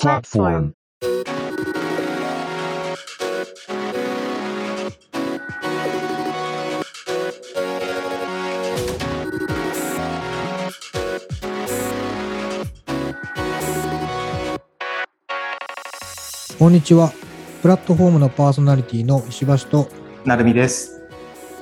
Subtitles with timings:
[0.00, 0.72] platform.
[16.58, 17.12] こんにちは。
[17.60, 19.88] プラットフォームのパーソナリティの石橋と、
[20.24, 21.02] なるみです。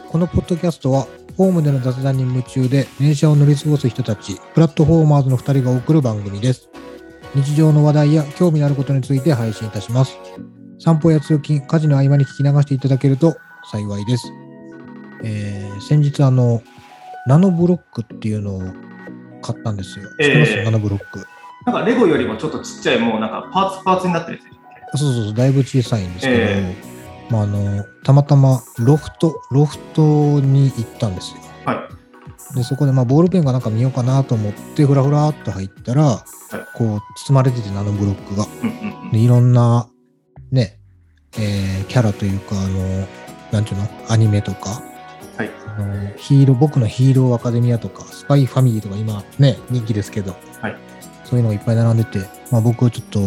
[0.08, 6.68] このポッドキャストは、ホームでの雑談に夢中で電車を乗り過ごす人たち、プラットフォーマーズの2人が送る番組です。
[7.34, 10.16] 日常の話題や興味のあることについて配信いたします。
[10.78, 13.36] 散歩や通勤、家事の合間に聞き流していただけると
[13.70, 14.28] 幸いです。
[15.24, 16.62] えー先日、あの、
[17.26, 18.60] ナノブロックっていうのを
[19.42, 20.08] 買ったんですよ。
[20.08, 21.26] 知ってます、えーナノブロック。
[21.66, 24.44] なんかレゴよりもちょっとちっちゃい、もうなんかパーツパーツになってるや
[24.96, 26.76] つそうそうそう、だいぶ小さいんですけど、え
[27.30, 31.40] まあ、あのたまたまロフト、ロフトに行ったんですよ。
[31.66, 31.97] はい。
[32.54, 36.24] で、そこでまあボールペンがなんか見ようかなと思って、ふらふらっと入ったら、
[36.74, 38.46] こう、包まれてて、ナノブロックが。
[39.12, 39.88] で、いろんな、
[40.50, 40.78] ね、
[41.38, 43.06] えーキャラというか、あの、
[43.52, 44.82] なんていうの、アニメとか、
[45.36, 45.50] はい。
[45.66, 50.76] あのヒーロー、僕のヒーローアカデミアとか、スパイファミリーとか今ね、人気ですけど、はい。
[51.24, 52.18] そういうのがいっぱい並んでて、
[52.50, 53.20] まあ僕はちょっと、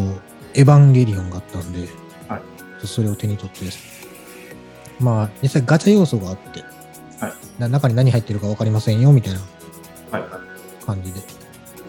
[0.54, 1.88] エヴァンゲリオンがあったんで、
[2.28, 2.42] はい。
[2.86, 3.78] それを手に取ってです。
[3.78, 3.92] ね
[5.00, 6.64] まあ実際ガチャ要素があって、
[7.22, 9.40] はいな中に何入ってるか分かりませんよみたいな
[10.12, 10.86] はいはい。
[10.86, 11.22] 感じで、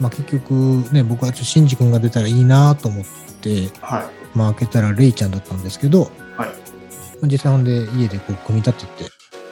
[0.00, 0.52] まあ結局
[0.92, 3.04] ね、僕はちょっとシンジ君が出たらいいなと思っ
[3.40, 4.38] て、はい。
[4.38, 6.10] まあ開けたらレイちゃんだったんですけど、はい。
[6.38, 9.10] まあ実際ほんで家でこう組み立てて、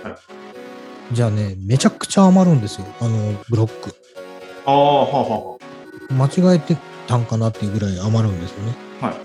[0.09, 0.17] はい
[1.12, 3.94] じゃあね、めちゃくちゃ余るんですよ、あのブロック。
[4.65, 5.59] ああ、はあは
[6.11, 6.77] 間違えて
[7.09, 8.75] たんかなっていうぐらい余るんですよね。
[9.03, 9.17] あはあ。
[9.17, 9.20] は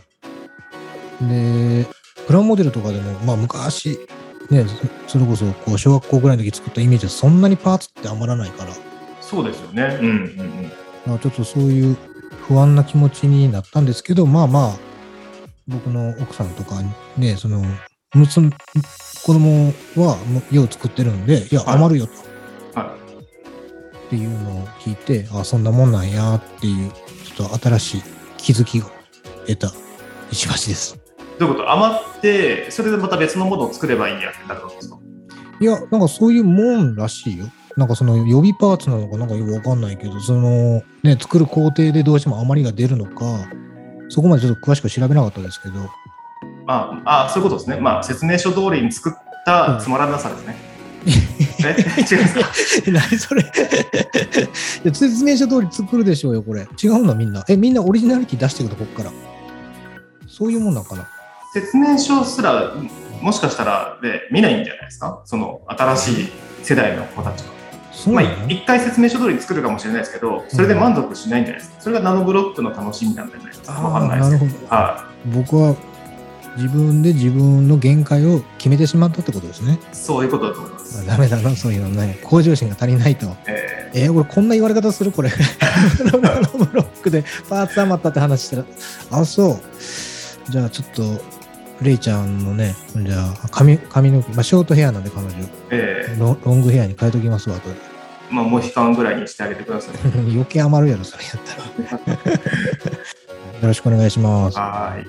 [1.27, 1.29] い。
[1.29, 1.85] で、
[2.25, 3.99] プラモデルとかでも、まあ昔、
[4.49, 4.65] ね、
[5.07, 8.71] そそれこそこう小学校ぐらいの時作ったイメージはそんなにパーツって余らないから、
[9.21, 9.97] そうですよね。
[10.01, 10.71] うんうんうん。
[11.05, 11.97] まあ、ちょっとそういう
[12.47, 14.77] 不安な気持ちになったんですけど、まあまあ、
[15.67, 16.81] 僕の奥さんとか
[17.17, 17.63] ね、その、
[18.13, 22.95] 娘、子供はもう家を作ってるんで、いや、はい余るよと、は
[24.05, 28.03] っていうのを聞いて、あ、そんなもんなんやっていう、ちょっと新しい
[28.37, 28.85] 気づきを
[29.47, 29.71] 得た
[30.31, 30.95] 石橋です。
[30.95, 31.39] い。
[31.39, 31.71] どういうこと？
[31.71, 31.99] 余
[32.29, 34.97] って、それでまた別のものを作ればいいやってなるんですか？
[35.59, 37.45] いや、なんかそういうもんらしいよ。
[37.77, 43.25] なんかその予備パーツなのかなんかよくわかんないけど、そのね、作る工程でどうしても余りが出るのか、
[44.09, 45.75] そこまでちょっと詳しく調べなかったですけど、
[46.65, 47.79] まあ、あそういうことですね。
[47.81, 49.13] まあ、説明書通りに作っ
[49.45, 50.55] たつまらなさですね。
[51.65, 51.75] え？
[52.09, 52.41] 違いますか？
[52.87, 53.41] え何それ？
[53.43, 53.45] い
[54.87, 56.67] や説明書通り作るでしょうよ、これ。
[56.81, 57.43] 違うのみんな。
[57.49, 59.11] え、みんなオリジナリティ出してくるこっから。
[60.27, 61.07] そういうもんなんかな。
[61.55, 62.73] 説明書すら、
[63.21, 65.21] もしかしたら、で見ないんじゃないですか？
[65.23, 66.29] その新しい
[66.63, 67.55] 世代の子たちは。
[68.11, 68.25] まあ
[68.67, 71.81] 回説明書通りに作るかもしれないですけど、それで満足しないんじゃないですか？
[71.81, 73.71] それがナノブロックの楽しみなんじゃないですか？
[73.71, 74.55] わかんないです
[75.27, 75.77] 僕は
[76.57, 79.79] 自分で自分の限界を決めてしまったってことですね。
[79.93, 79.95] い。
[79.95, 81.07] そういうことだと思います。
[81.07, 82.19] ダメだな、そういうのね。
[82.21, 83.27] 向上心が足りないと。
[83.47, 85.13] ええー、俺こんな言われ方する？
[85.13, 85.29] これ。
[86.21, 88.65] ナノブロックでパーツ余ったって話したら、
[89.11, 90.51] あ、そう。
[90.51, 91.34] じゃあちょっと、
[91.81, 97.69] レイちゃんのね、じゃあ髪髪の毛、まあ、ショートヘアなんで彼女、ーえロロングヘアに変えときますわ、と。
[97.69, 97.73] ー
[98.29, 99.95] まあ、モヒカンぐらいにしてあげてください。
[100.17, 102.13] 余計余るやろ、それやったら。
[103.61, 104.57] よろしくお願いします。
[104.57, 105.07] はい。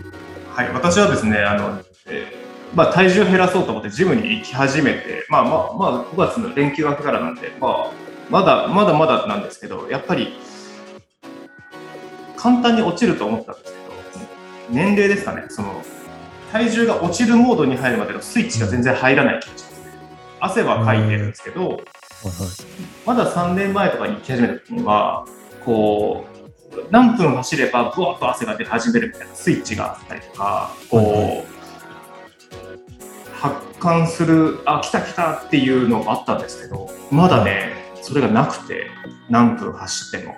[0.54, 0.72] はい。
[0.74, 7.90] 私はですね、あの、えーまあ、体重を減らそうと思ってジムに行き始めて、まあまあ、まあ、5月の連休明けからなんで、まあ、
[8.28, 10.34] まだ、まだまだなんですけど、やっぱり、
[12.36, 13.78] 簡単に落ちると思ったんですけ
[14.18, 14.24] ど、
[14.70, 15.82] 年齢ですかね、その、
[16.52, 19.90] 体重が落ちるモードに入るまでのスイッチが全然入らない気がしますね。
[20.40, 21.80] 汗はかいてるんですけど、
[23.04, 25.26] まだ3年前とかに行き始めた時には、
[25.64, 26.24] こ
[26.72, 31.44] う、何分走れば、ぶわっと汗が出始めるみたいなスイッチがあったりとか、こう、はいは
[33.32, 38.86] 発汗する、あ、来た来たっていうのがあったんですけど、まだね、それがなくて、
[39.28, 40.36] 何分走っても。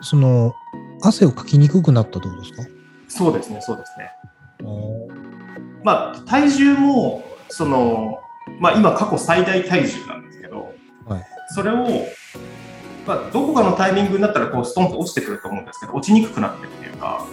[0.00, 0.54] その、
[1.02, 2.62] 汗をかきにくくなったってことですか？
[3.08, 4.10] そうですね、そうですね。
[5.82, 8.20] まあ、体重も、その、
[8.60, 10.74] まあ、今過去最大体重なんですけど、
[11.06, 11.24] はい。
[11.54, 12.06] それを、
[13.06, 17.26] まあ、どこかのタイミングになったらこうストンと落ちてくると思うんですけど、落ちにくくなってるっていうか、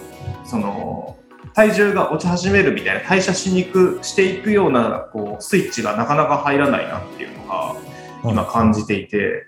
[0.44, 1.16] その、
[1.54, 7.76] 体重が落ち始めるみたいな、代謝しにくしていくようなこうスイッチがなかなか入らないなっていうのが
[8.24, 9.46] 今感じていて、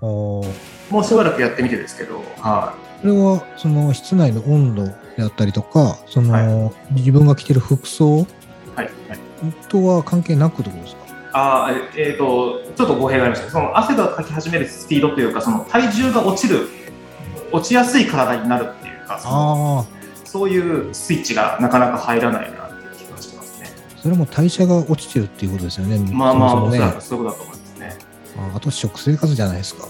[0.00, 0.52] あー。
[0.90, 8.26] もうしばらくやってみてですけど、はそれは、その、室内の温度であったりとか、その、自分が着てる服装い。
[8.76, 8.86] はい。
[8.86, 9.18] はい
[9.68, 11.04] とは関係なくってことですか？
[11.34, 13.50] あーえっ、と、ちょっと語弊がありました。
[13.50, 16.68] その汗がかき始めるスピードというか、その体重が落ちる、
[17.52, 19.86] 落ちやすい体になるっていうか、そ
[20.24, 23.68] そういうスイッチがなかなか入らないなっていう気がしますね。
[24.02, 25.98] それも代謝が落ちてるっていうことですよね。
[26.10, 27.98] まあまあ、そもそもねそういうことだと思いますね。
[28.38, 29.86] ああと食生活じゃないですか。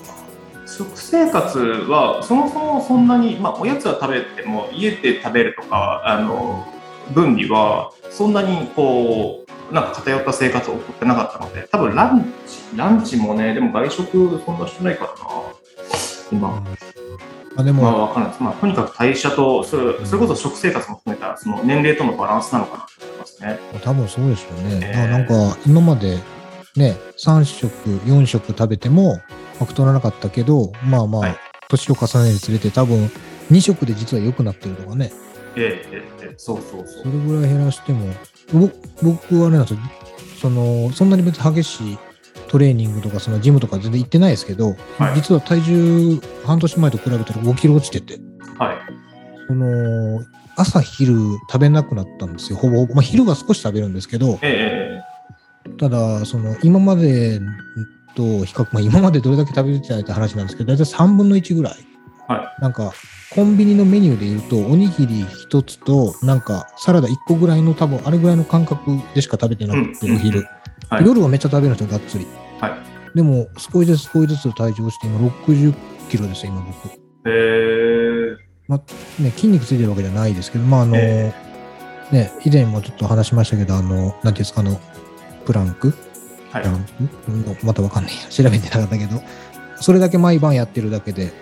[0.76, 6.66] 食生活はそもそもそんなに、まあ、おやつは食べても家で食べるとかあの
[7.12, 15.16] 分にはそんなにこうなんか偏った生活を送ってなかったので多分ランチランチもねでも外食そんなしてないからな
[16.32, 16.64] 今。
[17.56, 18.42] あでも、まあ、わかんないです。
[18.42, 23.58] まあ、とにかく代謝と、それそれこそ食生活も含めた、その年齢とのバランスなのかなと思いますね。
[23.84, 24.80] 多分そうでしょうね。
[24.82, 26.18] えーあなんか今まで
[26.74, 27.68] ね、3食、
[28.06, 29.20] 4食食べても、
[29.64, 31.36] まあ太らなかったけど、まあまあ、はい。
[31.68, 33.10] 年を重ねるにつれて多分
[33.50, 35.10] 2食で実は良くなってるとかね、
[35.56, 37.02] ええええええそうそうそ。
[37.02, 38.12] そうれぐらい減らしても、
[38.52, 38.70] ぼ
[39.02, 39.80] 僕はあれなんですよ、
[40.40, 41.98] その、そんなに別に激しい
[42.48, 45.14] トレーニングとか、そのジムとか全然行ってないですけど、はい。
[45.14, 48.20] 実は体重半年前と比べたら5キロ落ちてて、
[48.58, 48.76] はい。
[49.48, 50.22] その、
[50.56, 51.14] 朝昼
[51.50, 52.94] 食べなくなったんですよ、ほぼほぼ。
[52.94, 55.74] まあ昼は少し食べるんですけど、ええ。
[55.78, 57.40] ただ、その、今まで
[58.14, 61.74] と比較、まあ今までどれだけ食べてたって話なんですけど、大体3分の1ぐらい。
[62.26, 62.92] はなんか、
[63.34, 70.40] コンビニのメニューで言うと、おにぎり1つと、なんか、サラダ1個ぐらいの、多分、あれぐらいの感覚でしか食べてなくて、うんお昼。
[70.40, 72.26] はい夜はめっちゃ食べるんですよ、がっつり。
[72.60, 73.16] はい。
[73.16, 75.74] でも、少しずつ少しずつ体重をして、今60
[76.10, 77.04] キロですよ、今僕。
[77.26, 81.32] ええね、筋肉ついてるわけじゃないですけど、まあ、あの、え
[82.12, 84.80] ね、以前もちょっと話しましたけど、あの、なんていうんですか、あの、
[85.44, 85.94] プランク
[86.54, 87.64] はい。
[87.64, 88.12] またわかんない。
[88.14, 88.28] や。
[88.28, 89.22] 調べてなかったけど、
[89.80, 91.32] それだけ毎晩やってるだけで、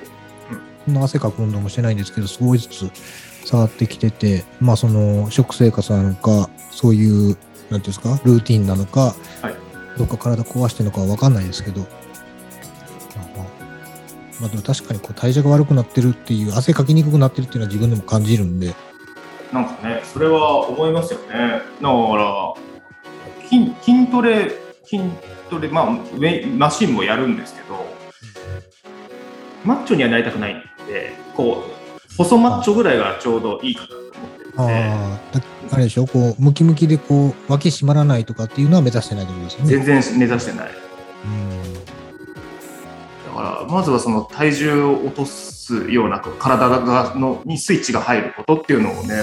[0.85, 0.95] そん。
[0.95, 7.37] な汗かく運動もしてないんですけど、少しずつ下がってきてて、まあ、その、食生活なのか、そういう、なんてい
[7.75, 9.55] うんですか、ルーティンなのか、はい。
[9.99, 11.87] どっか体壊してるのかはわかんないですけど、
[14.41, 18.75] まあでも確かにこう代謝が悪くなってるっていう、汗かきにくくなってるっていうのは自分でも感じるんで、
[19.53, 21.27] なんかね、それは思いますよね。
[21.29, 22.55] だから、
[23.49, 24.51] 筋筋トレ、
[24.97, 25.03] 筋
[25.49, 25.87] トレ、まあ、
[26.57, 27.87] マシンもやるんですけど、
[29.65, 34.11] マッチョにはなりたくないんで、こう、細マッチョぐらいがちょうどいいかなと思っ
[35.33, 39.85] てるあれでしょ、こう、ムキムキでこう、脇締まらないとかっていうのは目指してないってことですよね。
[39.85, 40.71] 全然目指してない。
[41.25, 41.81] うんだ
[43.35, 49.23] から、まずはその体重を落とすような体がのにスイッチが入ることっていうのをね、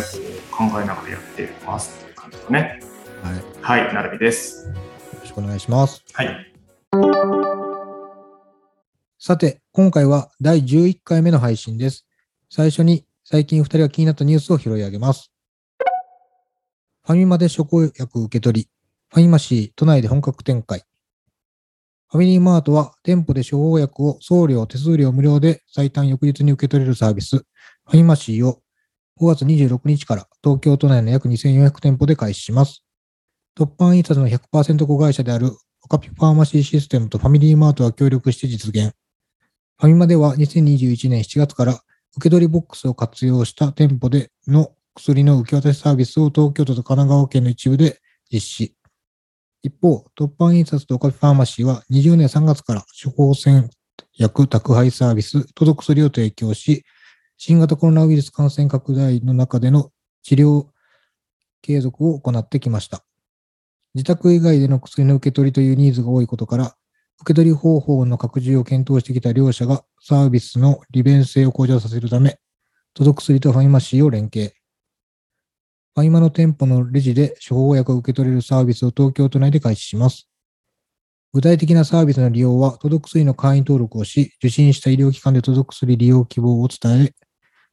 [0.51, 2.80] こう考えながらやってますっていう感じですね。
[3.62, 3.83] はい。
[3.83, 4.68] よはい、なるみです。
[5.29, 6.03] ろしくお願いします。
[6.13, 6.53] はい。
[9.17, 12.05] さて、今回は第11回目の配信です。
[12.49, 15.31] 最初に最近2人が気になったニュースを拾い上げます。
[17.05, 18.69] ファミマで処方薬受け取り、
[19.09, 20.83] ファミマシー都内で本格展開。
[22.11, 28.61] ファミリーマートは店舗で処方薬を送料、手数料無料で最短翌日に受け取れるサービス、ファミマシーを
[29.19, 32.83] 5月26日から東京都内の約2400店舗で開始します。
[33.59, 35.51] 突版印刷の100%子会社である
[35.83, 38.94] オカピファーマシーシステムとファミリーマートが協力して実現。
[39.77, 41.81] ファミマでは2021年7月から受
[42.21, 48.00] け取りボックスを活用した店舗での薬の受け渡しサービスを東京都と神奈川県の一部で
[48.31, 48.75] 実施。
[49.61, 53.69] 一方、突版印刷とオカピファーマシーは20年3月から処方箋
[54.13, 56.85] 薬宅配サービス、届く薬を提供し、
[57.35, 59.91] 新型コロナウイルス感染拡大の中での
[60.23, 60.67] 治療
[61.61, 63.04] 継続を行ってきました。
[63.95, 66.75] 自宅以外での薬の受け取りというニーズが多いことから、
[67.21, 72.39] 受け取り方法の拡充を検討してきた両社がサービスの利便性を向上させるため、
[72.93, 74.53] 届く薬とファミマシーを連携。
[75.95, 80.29] ファミマの店舗のレジで処方薬を受け取れるサービスを東京都内で開始します。
[81.33, 87.13] 具体的なサービスの利用は、届く薬の会員登録をし、受診した医療機関で届く薬利用希望を伝え、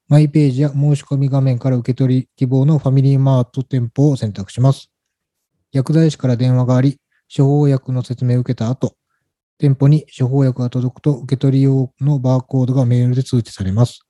[0.08, 4.90] マイページや申し込み画面から受け取り希望のファミリーマート店舗を選択します。
[5.76, 6.98] 薬剤師から電話があり、
[7.34, 8.96] 処方薬の説明を受けた後、
[9.58, 14.00] 店舗に処方薬が届くと受け取り用のバーコードがメールで通知されます。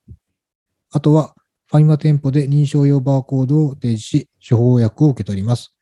[0.91, 1.35] あとは、
[1.69, 5.73] ファミマ店舗で認証用バーコードを提示し、処方薬を受け取ります。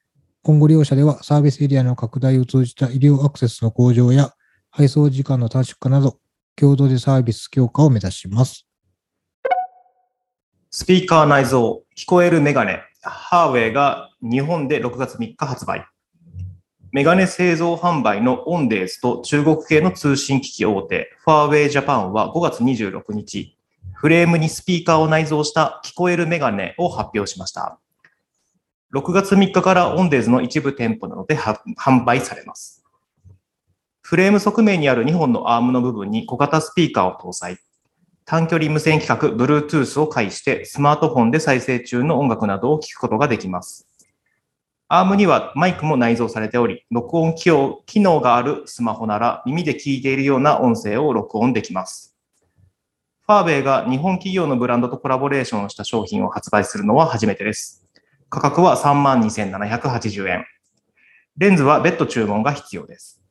[0.42, 4.32] 今後両社ではサービスエリアの拡大を通じた医療アクセスの向上や
[4.72, 6.18] 配送時間の短縮化など、
[6.56, 8.66] 共同でサービス強化を目指します。
[10.72, 11.60] スピーカー内蔵、
[11.96, 15.86] 聞こえるメガネ、ハーウェイが日本で6月3日発売。
[16.92, 23.58] メガネ製造販売のオンデーズと中国系の通信機器大手、ファーウェイジャパンは5月26日、
[23.94, 27.80] フレームにスピーカーを内蔵した聞こえるメガネを発表しました。
[28.94, 32.86] 6月3日からオンデーズの一部店舗などで販売されます。
[34.02, 37.58] フレーム側面にある2本のアームの部分に小型スピーカーを搭載。
[38.28, 43.88] 短距離無線規格 Bluetooth を介してスマートフォンで再生中の音楽などを聞くことができます。
[44.90, 52.16] ARM にはマイクも内蔵されており、録音機能機能があるスマホなら耳で聞いているような音声を録音できます。
[53.28, 57.88] ファーウェイが日本企業のブランドとコラボレーションした商品を発売するのは初めてです。
[58.30, 60.46] 価格は32,780円。
[61.38, 63.22] レンズは別途注文が必要です。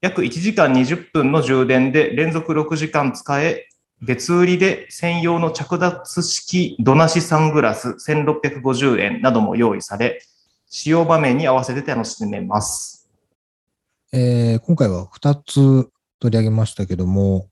[0.00, 3.68] 約1時間20分の充電で連続6時間使え、
[4.04, 10.20] 別売りで専用の着脱式度なしサングラス1650円なども用意され、
[10.68, 13.08] 使用場面に合わせて楽しめます。
[14.12, 17.48] えー今回は2つ取り上げましたけども、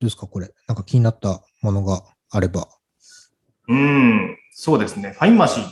[0.00, 0.52] どうですか、これ？
[0.66, 2.68] なんか気になったものがあれば。
[3.68, 5.12] うーん、そうですね。
[5.12, 5.64] ファインマシン。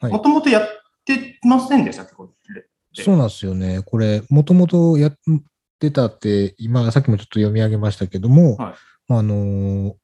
[0.00, 0.64] はいもともとやっ
[1.06, 2.66] てませんでしたっけこれ？
[3.02, 3.82] そうなんですよね。
[3.84, 5.10] これ、もともとや
[5.88, 8.74] ってたって、今、さっきもちょっと読み上げましたけども、はい
[9.06, 9.96] あの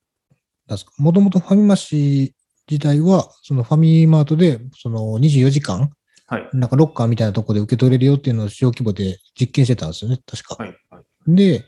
[0.99, 2.35] もともとファミマシ
[2.71, 5.91] 自体は、そのファミマートで、その24時間、
[6.27, 6.49] はい。
[6.53, 10.63] なんかロッカーみたいなところで受け取れるよっていうのを小規模で実験してたんですよね、確か。
[10.63, 10.77] はい。
[10.89, 11.05] はい。
[11.27, 11.65] で、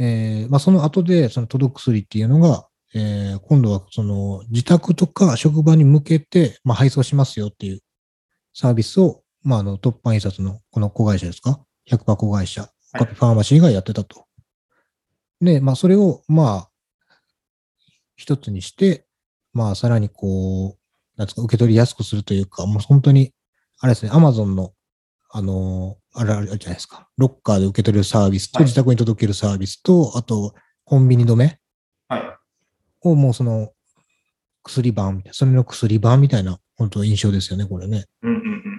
[0.00, 7.80] えーまあ、その後で、その届く薬っていうのが、えー今度はその自宅とか職場に向けて、まあ、配送しますよっていう
[8.52, 14.26] サービスを、まあ、あの、突版印刷のこの子会社ですか ?100% 子会社、ファーマシーがやってたと。
[15.40, 16.70] で、まあ、それを、まあ、
[18.16, 19.06] 一つにして、
[19.52, 20.78] まあ、さらにこう、
[21.16, 23.32] なんですか、受け取りやすくするというか、もう本当に、
[23.80, 24.72] あれですね、アマゾンの、
[25.30, 31.58] あのーあれあれじゃないですか、ロッカーで受け取れるサービスと、はい自宅に届けるサービスと、あと、コンビニ止め
[32.08, 32.22] はい。
[33.02, 33.72] をもうその、
[34.62, 38.04] 薬版みたいな、それの薬版みたいな、本当印象ですよね、これね。
[38.22, 38.73] うんうんうんうん。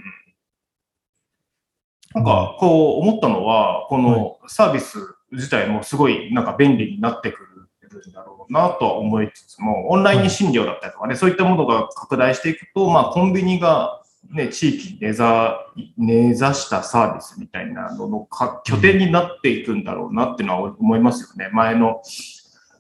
[2.16, 4.98] なんか、こう思ったのは、このサービス
[5.32, 7.44] 自体もすごいなんか便利になってく
[7.92, 15.60] るんだろうなとは思いつつも、オンライン診療だったりとかね、そういったものが拡大していくと、まあ、コンビニが、ね、地域に根ざ
[15.98, 21.52] 根ざしたサービスみたいなののか拠点になっていくんだろうなっていうのは思いますよね。
[21.54, 22.02] 前の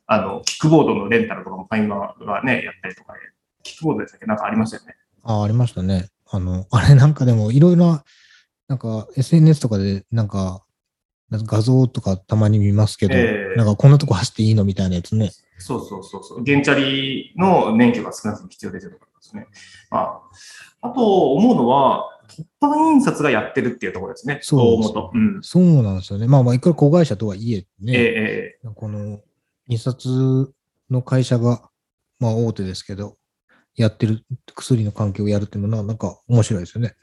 [0.08, 3.13] あのキックボードのレンタルとかもファインマがね、やったりとか、
[3.62, 4.25] キックボードでしたっけ？
[4.25, 4.96] なんかありましたよね。
[5.24, 6.08] ああ、ありましたね。
[6.32, 8.04] あの、あれなんかでも、いろいろな、
[8.67, 10.65] なんか SNS とかで、なんか、
[11.31, 15.31] 画像とかたまに見ますけど、ええなんかこんなとこ走っていいのみたいなやつね。
[15.57, 16.43] そうそうそうそう。
[16.45, 19.48] 原チャリの免許が少なくとも必要ですよとかですね。
[19.89, 20.22] まあ、
[20.81, 24.39] あと思うのは、突版印刷がやってるっていうところですね。
[24.41, 25.12] そう大元。
[25.13, 25.39] うん。
[25.41, 26.27] そうなんですよね。
[26.27, 29.22] まあまあ、いくら子会社とはいえええね、ええこの
[29.67, 30.53] 印刷
[30.89, 31.69] の会社が、
[32.19, 33.17] まあ大手ですけど、
[33.75, 36.95] やってる薬の関係をやるっていうのは、なんか面白いですよね。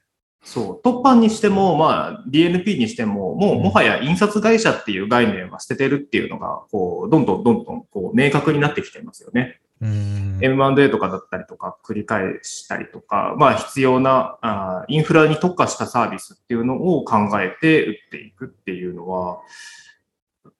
[0.43, 0.87] そう。
[0.87, 9.61] 突版にしても、まあ、DNP にしても、もうもはや印刷会社っていう概念は捨ててるっていうのが、こう、どんどんどんどん、こう、明確になってきてますよね。
[9.83, 19.41] M&A とかだったりとか、繰り返したりとか、まあ必要なあーインフラに特化したサービスっていうのを考えて打っていくっていうのは、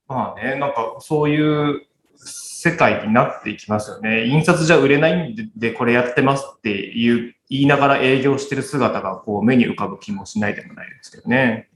[0.09, 1.87] まあね、なんかそういう
[2.17, 4.27] 世界になっていきますよね。
[4.27, 11.69] 印刷じゃ売れないんででこれやってますっていう言いながら営業してる姿がこう目に浮かぶ気もしないでもないですけどね。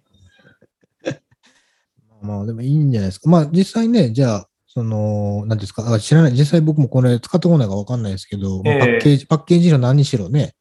[2.22, 3.28] まあでもいいんじゃないですか。
[3.28, 10.54] まあ実際ね、じゃあ、その、何ですか、あ知らない、実際僕もこれ使ったことないかわかんないですけど、まあええパッケージ、パッケージの何にしろね、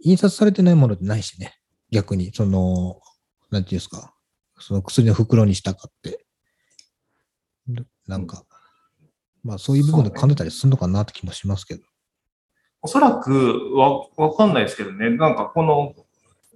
[0.00, 1.58] 印刷されてないものってないしね。
[1.90, 3.00] 逆に、その、
[3.50, 4.14] なんていうんですか、
[4.60, 6.24] その薬の袋にしたかって。
[7.66, 8.44] どなんか、
[9.42, 11.82] まあそういう部分で噛んでたりするのかなって気もしますけど。
[12.82, 15.94] おそらくわわかんないですけどね、なんかこの、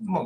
[0.03, 0.23] まあ、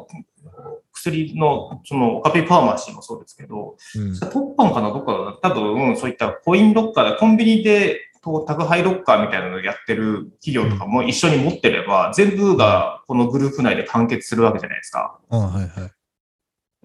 [0.92, 4.12] 薬の、その、オカピファーマシーもそうですけど、うん。
[4.12, 15.18] 突版かなどっか多分、うんそういったコインロッカーで、コンビニでと宅配ロッカーみたいなのをやってる企業とかも一緒に持ってれば、全部がこのグループ内で完結するわけじゃないですか。
[15.28, 15.90] あはいは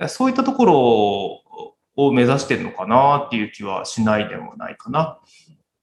[0.05, 0.09] い。
[0.09, 1.43] そういったところ
[1.95, 5.19] を目指してるのかなっていう気はしないでもないかな。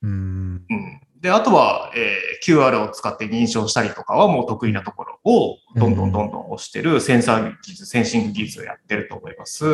[0.02, 0.12] うーん。
[0.12, 1.00] うん。
[1.20, 9.66] で、あとは、えー QR を使って認証したりとかはもう得意なところをどんどんどんどん押してるセンサー技術、センシング技術をやってると思います。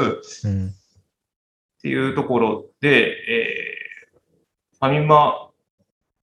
[0.44, 0.68] うん。
[0.68, 0.72] っ
[1.82, 3.82] ていうところで、えー
[4.80, 5.50] ファミマ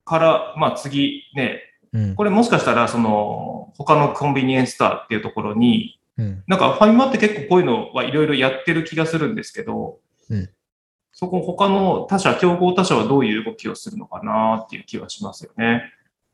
[0.04, 1.62] から、まあ次ね、
[1.94, 2.14] うん。
[2.14, 6.44] これもしかしたら、その、他のコンビニエンスストアっていうところに、うん。
[6.46, 9.98] なんかファミマって結構こういうのはいろいろやってる気がするんですけど、
[10.28, 10.50] うん
[11.12, 15.92] そこ他の他社、競合他社はどういう動きをするのかなっていう気はしますよね。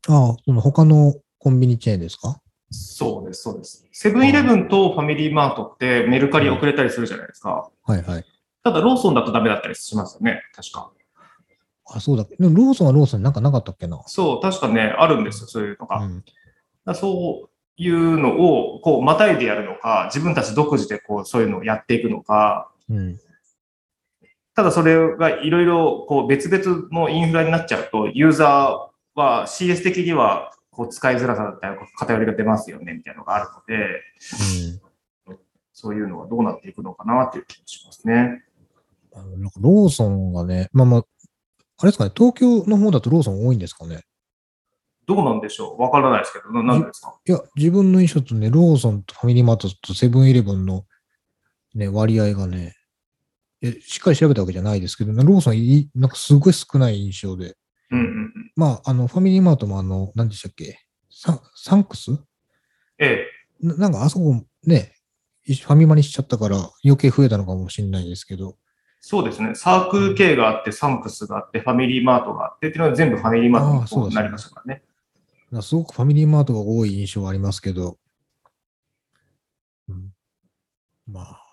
[0.09, 2.41] ああ、その他のコンビニチェーンですか？
[2.71, 3.87] そうです、そうです。
[3.93, 7.71] セブンイレブンとファミリーマートってメルカリ遅れたりするじゃないですか。
[7.85, 8.25] はいはい。
[8.63, 10.91] ただローソンだとダメだったりしますよね、確か。
[11.89, 12.37] あ、そうだっけ。
[12.37, 14.03] でもローソンはローソンになんかなかったっけな？
[14.07, 15.99] そう、確かね、あるんですよ、そういうのが。
[15.99, 16.25] うん。
[16.85, 23.21] だそういうのを、こう、またいでやるのか、自分たち独自でこう、そういうのをやっていくのか、うん。
[24.57, 34.03] ただそれがいろいろこう別々のインフラになっちゃうと、ユーザーは CS 的にはこう使いづらさだったり偏りが出ますよねみたいなのがあるので、
[35.73, 38.45] そういうのはどうなっていくのかなっていう気がしますね。
[39.15, 41.05] あのなんかローソンがね、まあまあ、
[41.79, 44.05] あれですかね、東京の方だとローソン多いんですかね？
[45.07, 45.83] どうなんでしょう？
[45.83, 47.15] わからないですけど、ななんでですか？
[47.27, 50.87] いや、自分の印象とね、ローソンとファミリーマートとセブンイレブンの、
[51.75, 52.76] ね、割合がね、え
[53.81, 57.57] しっかり調べたわけじゃないですけど、ローソンい、なんかすごい少ない印象で。
[57.91, 58.33] うんうんうん。
[58.57, 60.81] まあ、あの、ファミリーマートもあの、何でしたっけ？
[61.11, 62.11] ササンクス？
[62.99, 63.27] え
[63.63, 63.67] え。
[63.67, 64.93] ななんかあそこね、
[65.47, 68.57] ファミマにしちゃったから余計増えたのかもしれないですけど、
[69.01, 69.55] そうですね。
[69.55, 74.83] サークル系があって、サンクスがあって、ファミリーマートがあってっていうのは全部ファミリーマートああそうですねになりましたからね。
[75.53, 77.99] なんかすごくファミリーマートが多い印象はありますけど、
[79.89, 80.13] うん、
[81.07, 81.46] まあ、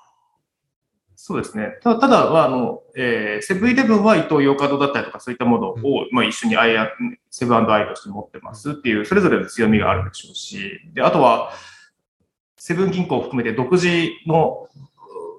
[1.26, 1.78] そうですね。
[1.82, 6.90] ただ、ただは、あの、えーセブンイレブンは伊東洋華堂だったりとか、そういったものを、まあ、一緒にアイア
[7.32, 11.54] セブンアイとして持ってますっていう、それぞれの強みがあるでしょうし、で、あとは、
[12.58, 13.88] セブン銀行を含めて独自
[14.28, 14.68] の、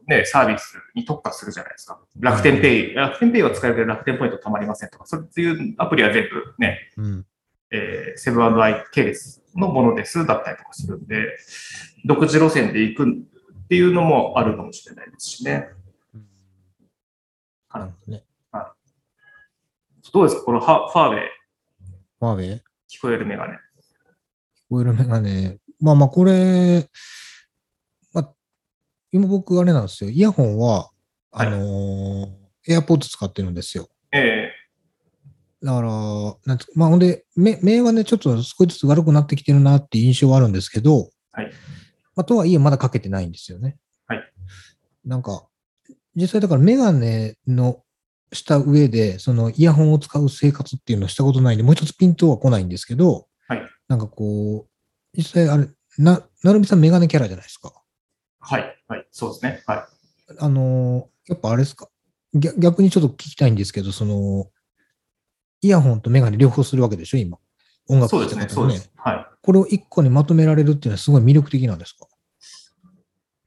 [0.07, 2.01] ね、サービスに特化するじゃないですか。
[2.19, 7.27] 楽天ペイ、楽天ペイは使えるけど楽天ポイント貯まりませんとか、そういうアプリは全部ね、うん、
[7.71, 11.37] えーセブンアイ系列のものですだったりとかするんで、
[12.07, 13.34] 独自路線で行く
[13.65, 15.69] っていうのもあるかもしれないですしね。
[17.73, 18.25] なるほどね。
[20.13, 21.21] どうですかこのファファーウェイ、
[22.21, 23.55] ファーウェイ聞こえるメガネ。
[23.55, 23.57] 聞
[24.71, 25.59] こえるメガネ。
[25.81, 26.89] まあまあ、これ、
[28.13, 28.33] まあ、
[29.11, 30.11] 今僕あれなんですよ。
[30.11, 30.91] イヤホンは、
[31.33, 32.29] あのー、
[32.69, 33.89] エアポッド使ってるんですよ。
[34.13, 34.53] え
[35.61, 35.89] だから、
[36.47, 41.53] なんつまあ、ほんで、目目はね、ちょっと少しずつ悪くなってきてるなっていう印象はあるんですけど、はい。
[42.17, 43.77] まあ、とはいえ、まだかけてないんですよね。
[44.07, 44.33] はい。
[45.05, 45.47] なんか、
[46.15, 47.83] 実際だからメガネの
[48.33, 53.63] した上で、そのイヤホンを使う生活っていうのをしたことないんで、もう一つピントは来ないんですけど、はい。
[53.89, 57.73] なんかこう、実際あれ、な、なるみさんメガネキャラじゃないですか。
[58.41, 58.77] はい。
[58.89, 59.07] はい。
[59.11, 59.63] そうですね。
[59.67, 59.85] はい。
[60.39, 61.89] あのーやっぱあれですか？
[62.35, 64.51] 逆逆にちょっと聞きたいんですけど、その、
[65.63, 67.39] イヤホンとメガネ両方するわけでしょ、今。
[67.89, 68.47] 音楽そうですね。
[68.49, 68.91] そうです。
[68.97, 69.27] はい。
[69.45, 72.07] これを一個にまとめられるっていうのはすごい魅力的なんですか？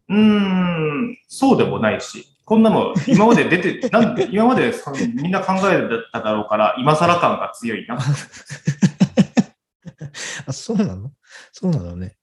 [0.09, 7.97] うーん、そうでもないし、こんなの今まで出て、 なんで今までそのみんな考えただろうから、今更感が強いな。
[10.45, 11.11] あ、そうなの？
[11.51, 12.15] そうなのね。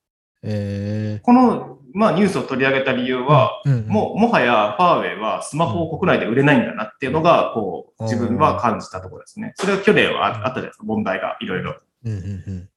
[0.44, 9.54] えこの、まあ、ニュースを取り上げた理由ー、は、うんうんもう、もはやファーウェイはスマホを国内で売れないんだなっていうのが、こう、自分は感じたところですね。
[9.56, 11.74] それは去年はああったじゃないですか、問題がいろいろ。
[12.04, 12.68] うんうんうん。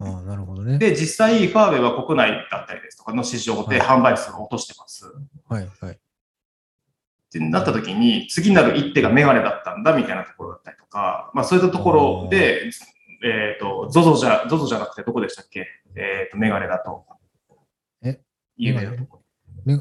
[0.00, 0.78] ああ、なるほどね。
[0.78, 5.06] で、実際、ファーウェイは国内だったりですとかの市場で販売数を落としてます。
[5.48, 5.94] はいはい。
[5.94, 5.98] っ
[7.30, 12.70] てなった時に、次なる一手がメガネだったんだみたいなところだったりとか、まあそういったところで、
[13.24, 15.66] えっ、と、ゾゾじゃ、ゾゾじゃなくてどこでしたっけ？
[15.96, 17.06] えっ、と、メガネだと。
[18.02, 18.20] え？
[18.56, 19.22] 有名なとこ。
[19.64, 19.78] め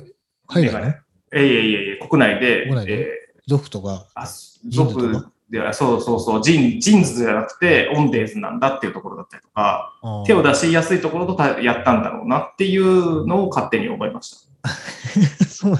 [0.48, 0.80] 海外の？
[0.80, 1.00] メガネ。
[1.34, 2.94] えいえいえいえ、国内で、国内で？
[3.02, 4.28] えゾフとか、ーあ、
[4.70, 9.94] ゾフでは、そうそうそう、ジン、 JINS じゃなくて、オンデーズなんだっていうところだったりとか、
[10.26, 14.64] 手を出しやすいところとたやったんだろうなっていうのを勝手に思いました。
[15.46, 15.78] そう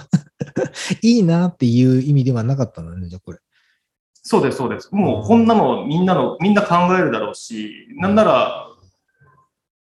[1.02, 3.40] いいなっていう意味ではなかったのね、じゃあこれ。
[4.14, 4.90] そうです、そうです。
[4.94, 8.68] もうこんなのみんなの、みんな考えるだろうし、なんなら、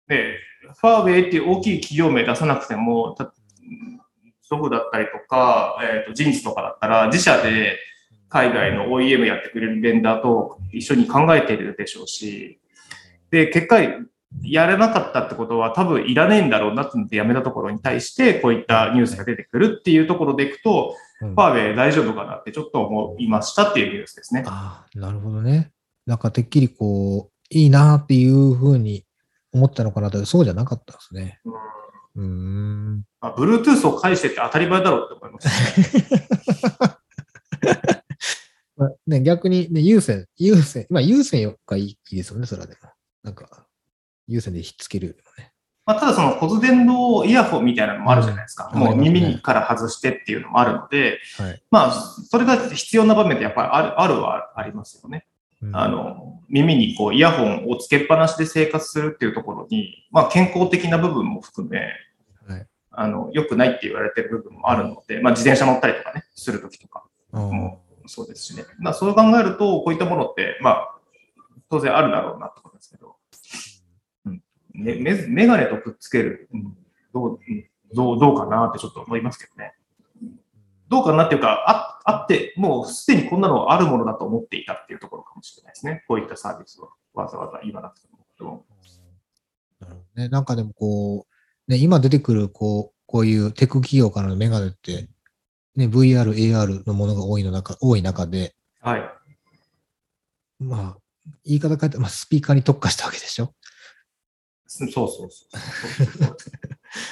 [0.09, 0.39] ね、
[0.81, 3.33] ファーウェイっていう大きい企業名出さなくても、た
[4.43, 7.79] ソフだったりとか、えっ、と、ジーンズとかだったら、自社で
[8.29, 12.61] 海外の OEM やってくれるベンダーと一緒に考えているでしょうし、
[13.31, 13.79] で、結果、
[14.43, 24.45] やれなかったってことは多分いらねえんだろうなってやめたところに対して、こういったニュースが出てくるっていうところでいくと、うんファーウェイ大丈夫かなってちょっと思いましたっていうニュースですね。
[24.47, 25.73] ああ、なるほどね。
[26.07, 29.05] なんかてっきりこう、いいなっていうふうに
[29.53, 31.41] 思ったのかなと、そうじゃなかったんですね。
[32.15, 33.03] うーん。
[33.21, 37.95] まあ、Bluetooth を返してって当たり前だろうって思いました、ね。
[38.79, 42.91] まあね、逆に、ね、有線、有線、まあ有線がいいですよね、それはでも。
[43.25, 43.67] なんか、
[44.29, 45.53] 有線でひっつけるよね。
[45.85, 48.71] まあ、ただその骨伝導イヤホンみたいなのもあるじゃないですか。
[48.73, 51.63] うんもう耳から外してっていうのもあるので、はい。
[51.71, 55.27] まあ、それが必要な場面ってやっぱりあるあるはありますよね。
[55.63, 61.79] うんあの、耳にこうイヤホンをつけっぱなしで生活するっていうところに、まあ健康的な部分も含め、
[62.47, 68.65] はいあの、良くないって言われてる部分もあるので、まあ自転車乗ったりとかね、するときとか、あーもそうですしね。
[68.79, 70.95] まあ、そう考えると、こういったものって、まあ、
[71.71, 73.17] 当然あるだろうなってことですけど、
[74.27, 74.43] うん
[74.75, 76.77] ね、メメガネとくっつける、うん
[77.13, 77.39] どう
[77.95, 79.75] どうどうかなってちょっと思いますけどね。
[80.89, 86.05] どうかなっていうか、ああって、もうすでにこんなのあるものだと思っていたっていうところかもしれないですね。
[86.09, 88.09] こういったサービスをわざわざ言わなくて
[88.43, 88.65] も。
[89.81, 90.29] なるほどね。
[90.29, 91.27] なんかでもこ
[91.69, 95.09] う、ね、今出てくるこう、こういうテク企業からのメガネって、
[95.79, 99.11] ね、VR、AR のものが多いの中、多い中で、はい。
[100.59, 100.99] まあ、
[101.45, 103.55] 言い方変えて、まあ、スピーカーに特化したわけでしょ？
[104.67, 105.47] そうそうそうそ
[106.27, 106.37] う。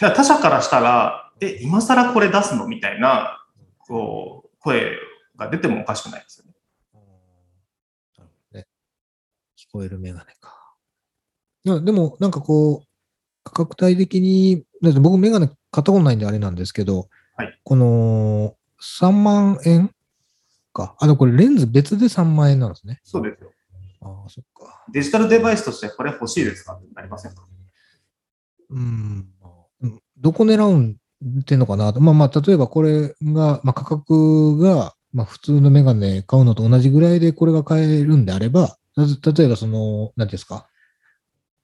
[0.14, 2.66] 他者からしたら、え、今更これ出すの？
[2.66, 3.46] みたいな、
[3.86, 4.96] こう、声
[5.36, 6.52] が出てもおかしくないですよね。
[6.92, 7.06] なる
[8.16, 8.66] ほどね。
[9.56, 10.74] 聞こえるメガネか。
[11.64, 12.86] でも、なんかこう、
[13.44, 18.56] 価格帯的に、だって僕メガネ買ったことないんであれなんですけど、はいこの
[19.00, 19.90] 3万円
[20.72, 20.94] か。
[21.00, 23.00] あの、これレンズ別で3万円なんですね。
[23.02, 23.50] そうですよ。
[24.02, 24.84] ああ、そっか。
[24.92, 26.74] デジタルデバイスとしてこれ欲しいですか？
[26.74, 27.42] ってなりませんか？
[28.70, 29.26] うん。
[30.18, 30.96] どこ狙うん
[31.40, 32.00] ってんのかなと。
[32.00, 38.76] まあまあ、例えばこれが、まあ価格が、まあ普通のメガネ買うのと同じぐらいでこれが買えるんであれば、
[39.22, 40.68] た例えばその、なんていうんですか、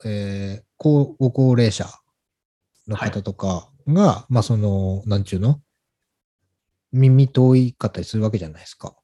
[0.04, 1.86] えー、高ご高齢者
[2.88, 5.60] の方とかが、まあその、なんちゅうの？
[6.92, 8.94] 耳遠いかったりするわけじゃないですか。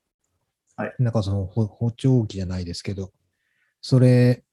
[0.77, 0.95] はい。
[0.99, 3.13] なんかその、ほ補聴器じゃないですけど、
[3.81, 4.45] それ、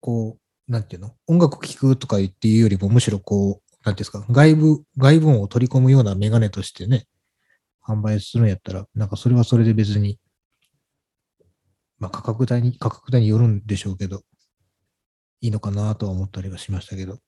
[0.00, 1.14] こう、なんていうの？
[1.26, 7.06] 音楽聴くとか言っていうよりも、むしろこう、なんていうんですか、外部、外部音を取り込むようなメガネとしてね、
[7.86, 10.18] 販売するんやったら、なんかそれはそれで別に、
[11.98, 14.22] まあ価格帯に、価格帯によるんでしょうけど、
[15.40, 17.18] いいのかなとは思ったりはしましたけど。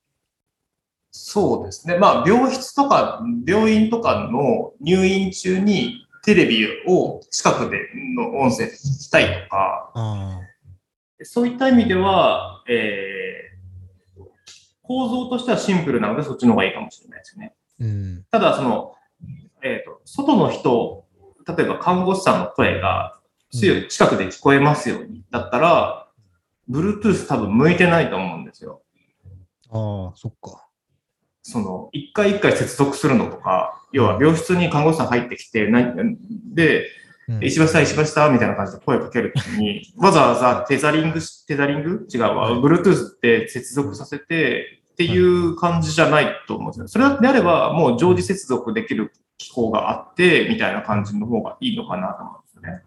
[1.11, 1.97] そうですね。
[1.97, 10.39] まあ、病室とか病院とかの入院中にテレビを近くでの音声で聞きたいとか、あ
[11.23, 13.49] そういった意味では、えー
[14.89, 17.53] 構造としてはシンプルなのでそっちの方がいいかもしれないですよね。
[17.79, 18.25] あ、うん。
[18.31, 18.95] ただ、その、
[19.61, 21.05] えっ、と、外の人、
[21.47, 23.19] 例えば看護師さんの声が
[23.51, 26.07] 強い、近くで聞こえますように、だったら、
[26.71, 28.81] Bluetooth 多分向いてないと思うんですよ。
[29.69, 30.68] ああ、そっか。
[31.49, 35.93] その、一回一回接続するのとか、要は病室に看護師さん入ってきて、な
[36.53, 36.85] で、
[37.27, 42.07] うん石橋さん、石橋さんみたいな感じで声かけるときに、 わざわざテザリングし、テザリング？
[42.11, 46.87] 違うわ、Bluetooth で接続させてっていう感じじゃないと思うんですよ。
[46.87, 52.81] それであれば、もう常時接続できる機構があって、みたいな感じの方がいいのかなと思うんですよね。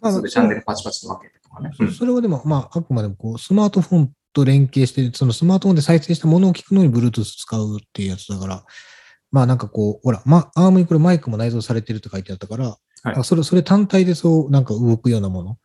[0.00, 1.72] まあそれでチャンネルパチパチと分けてとかね。
[1.80, 8.64] うんそれはでも、まあ、あくまでもこう、スマートフォンと連携して、そのスマートフォンで再生したものを聞くのに Bluetooth 使うっていうやつだから、
[9.30, 15.58] まあなんかこう、ほら、ま、アームにこれマイクも内蔵されてるって書いてあったから、はいあそれ、それ単体でそう、なんか動くようなもの。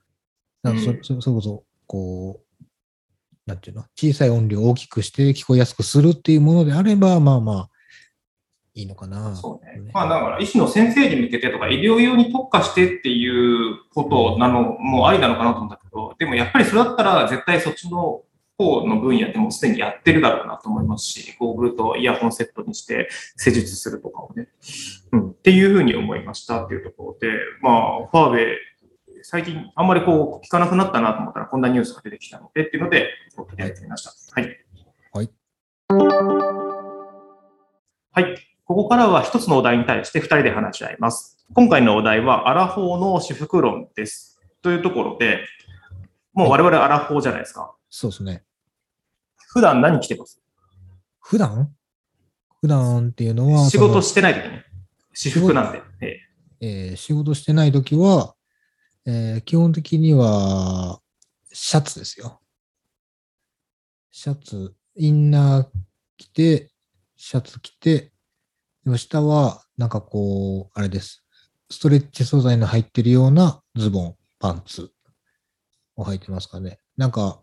[0.61, 2.63] なんかそ,、れこそ、こう、
[3.45, 7.69] なんていうの、小さい音量を大きくして聞こえやすくするっていうものであれば、まあまあ、
[8.73, 9.35] いいのかな。
[9.35, 9.91] そうね。
[9.93, 18.21] まあだから、医師の先生に向けてとか、医療用に特化してっていうことなのもありなのかなと思ったけど、でもやっぱりそれだったら絶対そっちの
[18.59, 24.49] 方の分野でもすでにやってるだろうなと思いますし、ゴーグルとイヤホンセットにして施術するとかをね、
[25.13, 28.57] うん、っていうふうに思いましたっていうところで、まあ、ファーウェイ、
[29.23, 34.41] 最近あんまりこう聞かなくなったなと思ったらこんなニュースが出てきたのでっていうので、取り上げてみました。
[34.41, 34.57] はい。
[35.13, 35.29] はい。
[38.11, 38.37] はい。
[38.65, 41.45] ここからは一つのお題に対して二人で話し合います。
[41.53, 44.39] 今回のお題は、アラフォーの私服論です。
[44.61, 45.39] というところで、
[46.33, 47.73] もう我々アラフォーじゃないですか。
[47.89, 48.43] そうですね。
[49.51, 50.39] 普段何着てます？
[51.19, 51.73] 普段？
[52.61, 54.63] 普段っていうのは、仕事してない時ね。
[55.13, 55.81] 私服なんで。
[56.01, 56.05] え
[56.61, 58.35] ええー仕事してないときは、
[59.05, 60.99] えー基本的には、
[61.51, 62.41] シャツですよ。
[64.11, 65.67] シャツ、インナー
[66.17, 66.69] 着て、
[67.17, 68.11] シャツ着て、
[68.83, 71.23] でも下は、なんかこう、あれです。
[71.71, 74.91] ストレッチ素材の入ってるようなズボン、パンツ
[75.95, 76.79] を履いてますかね。
[76.97, 77.41] なんか、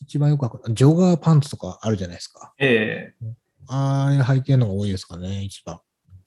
[0.00, 2.54] 一番よくわかる、ジョガーパンツとかあるじゃないですか。
[2.58, 3.26] ええ
[3.66, 5.80] あれ履いてるのが多いですかね、一番。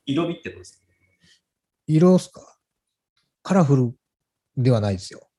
[0.05, 0.85] 色味ってどうですか？
[1.85, 2.57] 色っすか？
[3.43, 3.95] カラフル
[4.57, 5.29] ではないですよ。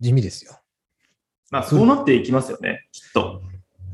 [0.00, 0.60] 地味ですよ。
[1.50, 2.86] まあ、そうなっていきますよね。
[2.92, 3.42] きっと。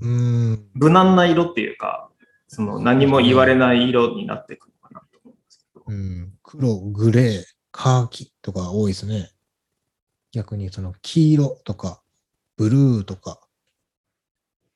[0.01, 0.69] うーん。
[0.75, 2.11] 無難な色っていうか、
[2.49, 5.85] その何も言われない色になっていくのかなと思うんですけど。
[5.87, 6.35] うん。
[6.43, 9.31] 黒、グレー、カーキとか多いですね。
[10.33, 12.03] 逆にその黄色とか、
[12.57, 13.41] ブルーとか、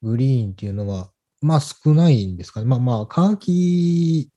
[0.02, 1.10] グリーンっていうのは、
[1.40, 2.66] まあ少ないんですかね。
[2.66, 4.30] まあまあ、カーキ、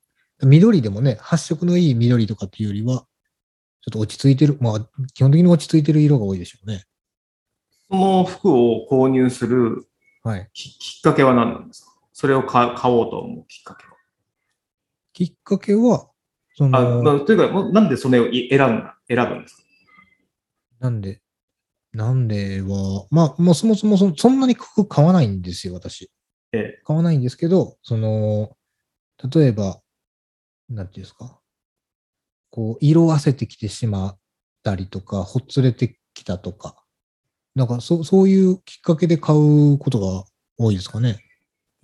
[0.43, 3.06] 緑でもね、発色のいい緑とかっていうよりは、
[3.82, 6.84] ちょっと落ち着いてる、まあ、基本的に落ち着いてる色が多いでしょうね。
[7.89, 9.88] その服を購入する
[10.23, 10.49] はい。
[10.54, 11.91] ききっかけは何なんですか？
[12.13, 13.93] それを買買おうと思うきっかけは。
[15.13, 16.10] きっかけは、
[16.54, 19.63] そあの、なというか、なんでそれをい選んだ選ぶんですか？
[20.80, 21.21] なんで、
[21.93, 26.10] なんでは、まあ、もうそもそもそそんなに服買わないんですよ、私。
[26.54, 26.82] ええ。
[26.86, 28.56] 買わないんですけど、その、
[29.34, 29.80] 例えば、
[30.69, 31.39] なんていうんですか、
[32.49, 34.17] こう、色あせてきてしまっ
[34.63, 36.75] たりとか、ほつれてきたとか、
[37.56, 40.23] なんかそそういうきっかけで買うことが
[40.58, 41.19] 多いですかね。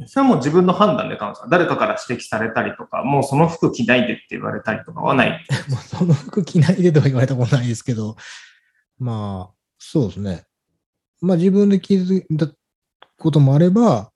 [0.06, 1.48] それはもう自分の判断で買うんですか？
[1.50, 5.30] 誰かから指摘されたりとか、もうその服着ないでって言われたりとかはない？
[5.70, 8.16] もうその服着ないでとは言われたことないですけど、
[9.00, 10.46] まあ、そうですね。
[11.22, 12.48] まあ自分で気づいた
[13.18, 14.12] こともあれば、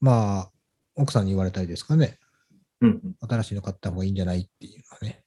[0.00, 0.50] まあ、
[0.96, 2.18] 奥さんに言われたりですかね。
[2.80, 3.28] うんうん。
[3.28, 5.22] 新しいの買った方がいいんじゃないっていうのはね。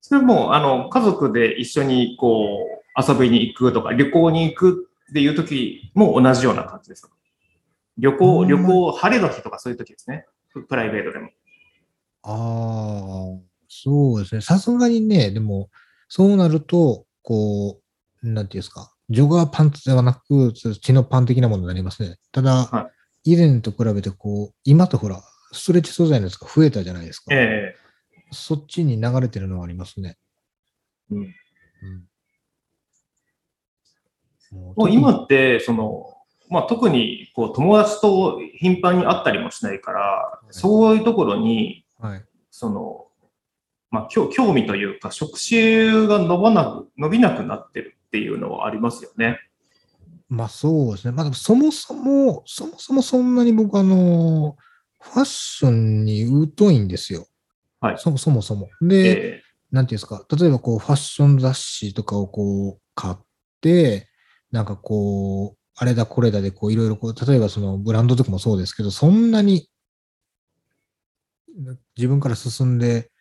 [0.00, 2.58] それも、あの、家族で一緒にこ
[2.96, 7.10] う、遊びに行くとか、旅行に行くっていう時も同じような感じですか？
[7.98, 10.26] 旅行、うん旅行、晴れの日とかそういう時ですね。
[10.52, 11.30] ププライベートでも。
[12.22, 14.40] ああ、そうですね。
[14.40, 15.70] さすがにね、でも、
[16.08, 17.80] そうなると、こ
[18.22, 22.16] う、なんていうんですか、ジョガーパンツではなく、チノパン的なものになりますね。
[22.32, 22.90] ただ、は
[23.24, 27.34] 以前と比べて、こう、今とほら、ストレッチ素材のやつが増えたじゃないですか。
[27.34, 27.76] え
[28.30, 30.16] そっちに流れてるのはありますね。
[31.12, 31.32] えうんうん。
[34.58, 36.14] ももう今って、その、
[36.48, 42.24] まあ、特にこう友達と頻繁に会ったりもしないから、いそういうところに、はい。
[42.50, 43.06] その、
[43.92, 49.38] まあ、興興味というか、職種が伸ばなく、伸びなくなってるっていうのはありますよね。
[50.30, 51.12] まあそうですね。
[51.12, 54.56] まあそもそも、そもそもそんなに僕あの、
[54.98, 56.26] ファッションに
[56.56, 57.26] 疎いんですよ。
[57.80, 58.70] はいそそもそも。
[58.80, 63.14] で、えなんていうんですか、例えばこうファッション雑誌とかをこう買っ
[63.60, 64.08] て、
[64.50, 69.68] なんかこう、あれだこれだでこういろいろこう、例えばそのブランドとかもそうですけど、そんなに
[71.96, 73.11] 自分から進んで、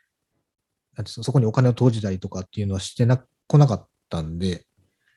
[1.05, 4.65] そこにお金を投じたりとかっていうのはしてな、こなかったんで、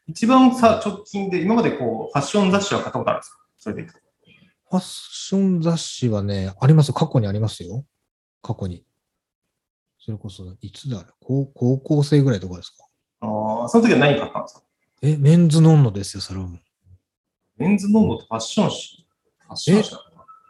[0.07, 3.39] 一番さ、直近で、今までこう、ファッション雑誌は買ったことあるんですか？
[3.57, 4.01] それでいくと。
[4.71, 6.95] ファッション雑誌はね、ありますよ。
[6.95, 7.87] 過去にありますよ。
[8.43, 8.85] 過去に。
[9.99, 11.07] それこそ、いつだ？
[11.21, 12.85] 高高校生ぐらいとかですか？
[13.21, 14.63] ああ、その時は何買ったんですか？
[15.01, 16.61] え、メンズノンノですよ、それはもう。
[17.57, 19.07] メンズノンノとファッション誌？
[19.39, 19.97] ファッション誌フ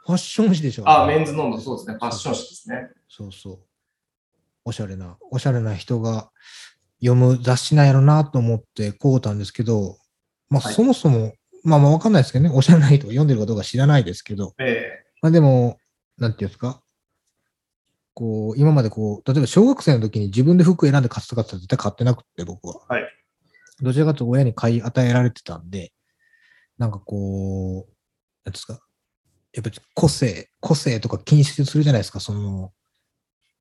[0.09, 0.88] ァッション誌でしょ？
[0.88, 1.94] ああ、メンズノンノ、そうですね。
[1.94, 2.88] ファッション誌ですね。
[3.09, 3.59] そうそう。
[4.64, 6.31] おしゃれな、おしゃれな人が
[7.00, 9.98] 読む雑誌なんやろなと思って買うたんですけど、
[10.48, 10.74] まあ、はい。
[10.74, 15.79] そもそも、まあまあわかんないですけどね、おしゃれな人が読んでるかどうか知らないですけど、えまあでも、
[16.18, 16.83] なんていうんですか、
[18.14, 22.81] こう、今までこう、例えば小学生の時に自分で服選んで買ってたかったら絶対買ってなくって、僕は。
[22.88, 23.03] はい。
[23.81, 25.92] どちらかというと親に買い与えられてたんで、
[26.79, 27.92] なんかこう、
[28.44, 28.81] なんですか、
[29.53, 32.72] やっぱり個性、個性とか気にするじゃないですか、その、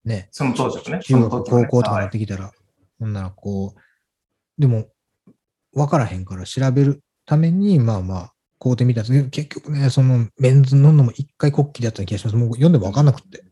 [0.05, 1.03] ね、その当時はね。
[1.03, 2.51] 中学、高校とかはないってきたら、
[2.99, 4.87] ほんならこう、でも、
[5.73, 12.35] 分からへんから調べるために、まあまあ、買うてみたんですけど、結局ね、そのメンズ飲んのも一回国旗だった気がします。
[12.35, 13.43] もう読んでも分かんなくって。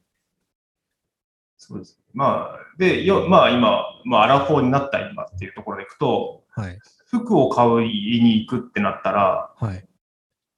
[1.57, 1.99] そうです。
[2.13, 6.79] まあ、で、よまあ今、まあ、アラフォーになった今っていうところでいくと、はい。
[7.05, 9.85] 服を買いに行くってなったら、はい。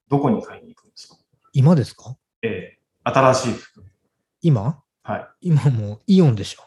[0.08, 1.16] どこに買いに行くんですか？
[1.52, 2.16] 今ですか？
[2.42, 3.84] ええ新しい服。
[4.42, 4.83] 今？
[5.04, 5.26] はい。
[5.42, 6.62] 今もうイオンでしょ。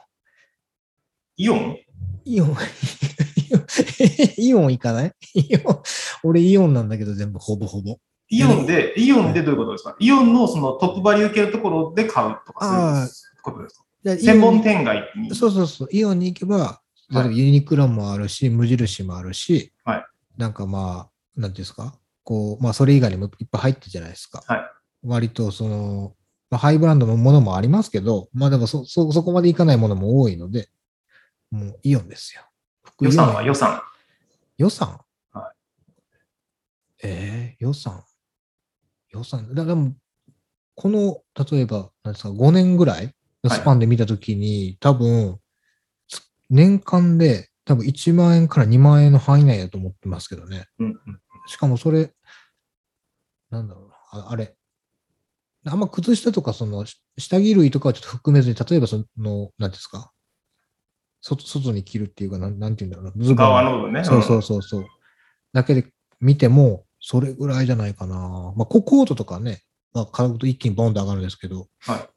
[1.38, 1.78] イオン？
[2.23, 2.56] イオン、
[4.38, 5.13] イオン行かない？
[5.34, 5.82] イオン、
[6.23, 7.97] 俺イオンなんだけど全部ほぼほぼ。
[8.30, 9.95] イオンで、イオンでどういうことですか？
[10.00, 14.17] イオンのそのトップバリュー系のところで買うとか、そういうことですか？
[14.23, 15.34] 専門店街に？
[15.34, 15.88] そうそうそう。
[15.91, 20.06] イオンに行けば、例えばユニクロもあるし、無印もあるし、はい
[20.38, 24.43] なんかまあ、なんていうんですか、こう、まあそれ以外にもいっぱい入ってるじゃないですか。
[24.45, 24.62] はい
[25.04, 26.15] 割とその、
[26.49, 30.69] まあ、ハイブランドのものもありますけど、まあでもそ、そ、そこまでいかないものも多いので、
[31.51, 32.43] もうイオンですよ。
[32.83, 33.81] 服予算は予算。
[34.57, 34.99] 予算？
[35.31, 35.53] は
[37.03, 38.03] ええ予算？
[39.10, 39.53] 予算？
[39.53, 39.93] だでも、
[40.75, 45.39] この、例えば、なんですか、5年ぐらいのスパンで見たときに、多分、
[46.07, 50.67] つ年間で多分1万円から2万円の範囲内だと思ってますけどね。
[50.79, 51.21] うんうん。
[51.47, 52.13] しかもそれ、
[53.49, 54.57] なんだろうな、ああれ。
[55.69, 60.12] あんま靴下とか、その、し下着類とかはちょっと含めずに、例えばその、なんですか、
[61.21, 64.03] 外外に着るっていうか、なんなんていうんだろうな、ズボン側の部分ね。
[64.03, 64.86] そうそうそうそう。
[65.53, 68.15] だけで見ても、それぐらいじゃないかな。
[68.56, 69.62] まあ、ココートとかね、
[69.93, 72.10] まあ、買うと一気にボンと上がるんですけど、はい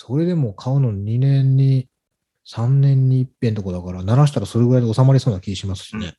[0.00, 1.88] それでも買うの2年に
[2.46, 6.14] 3年に一遍とこだから、鳴らしたらそれぐらいで収まりそうな気しますしね。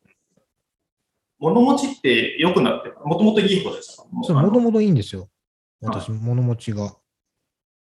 [1.39, 4.09] 物持ちって良くなって、もともといい方でしたか？
[4.11, 5.29] もとももといいんですよ。
[5.81, 6.95] はい私、物持ちが。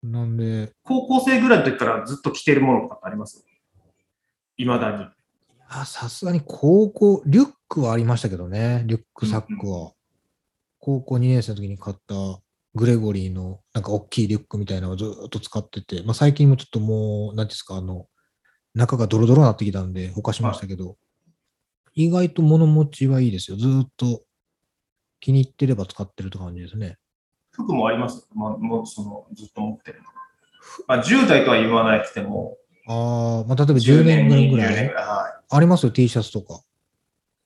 [0.04, 3.44] なんで、高校生ぐらいの時からずっと着てるものとかってあります？
[4.58, 5.06] いまだに。
[5.70, 9.94] あさすがに高校、リュックはありましたけどね、リュックサックは。
[10.80, 12.16] 高校2年生の時に買った
[12.76, 18.08] グレゴリーのなんか大きいリュックみたいなのをずっと使ってて、まあ、最近もちょっともう、なんていうんですか、あの、
[18.76, 20.98] 中がドロドロになってきたんで、ほかしましたけど、
[21.96, 23.58] 意外と物持ちはいいですよ。
[23.58, 24.22] ずっと
[25.20, 26.98] 気に入ってれば使ってるって感じですね。
[27.58, 28.28] 服もあります？
[28.34, 30.06] まあ、もうそのずっと持ってるの。
[30.88, 35.06] まあ、10代とは言わなくても、ああ、まあ、例えば10年ぐらい20ぐらい年ぐらい。
[35.06, 36.62] はありますよ、T シャツとか。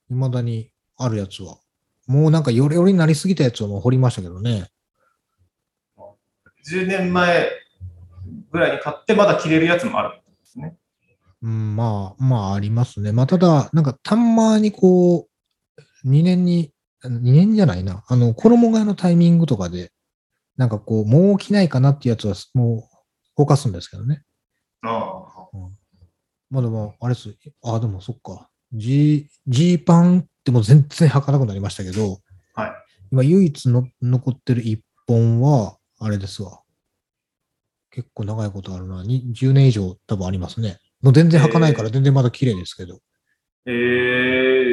[0.09, 1.57] 未だにあるやつは。
[2.07, 4.67] もうなんかヨレヨレになりすぎたやつをもう掘りましたけどね。
[5.97, 6.75] い。
[6.75, 7.49] 10年前
[8.51, 10.75] ぐらいに買ってまだ着れるやつもあるんですね。
[11.41, 13.11] うん、まあ、まあありますね。
[13.11, 15.27] まあただ、なんかたまにこ
[16.05, 16.71] う、2年に、
[17.03, 18.03] 2年じゃないな。
[18.07, 19.91] あの、衣替えのタイミングとかで、
[20.61, 24.21] なんかこう、もう着ないかなっていうやつは、もう、動かすんですけどね。
[24.83, 25.23] あ
[26.51, 27.35] まあでも、あれです。
[27.63, 28.47] あ、でもそっか。
[28.71, 32.19] ジーパンってもう全然履かなくなりましたけど、
[32.53, 32.71] はい。
[33.11, 36.61] 今唯一の残ってる一本は、あれですわ。
[37.89, 39.03] 結構長いことあるな。
[39.03, 40.77] に10年以上多分ありますね。
[41.01, 42.99] もう全然履かないから全然まだ綺麗ですけど。
[43.65, 43.71] え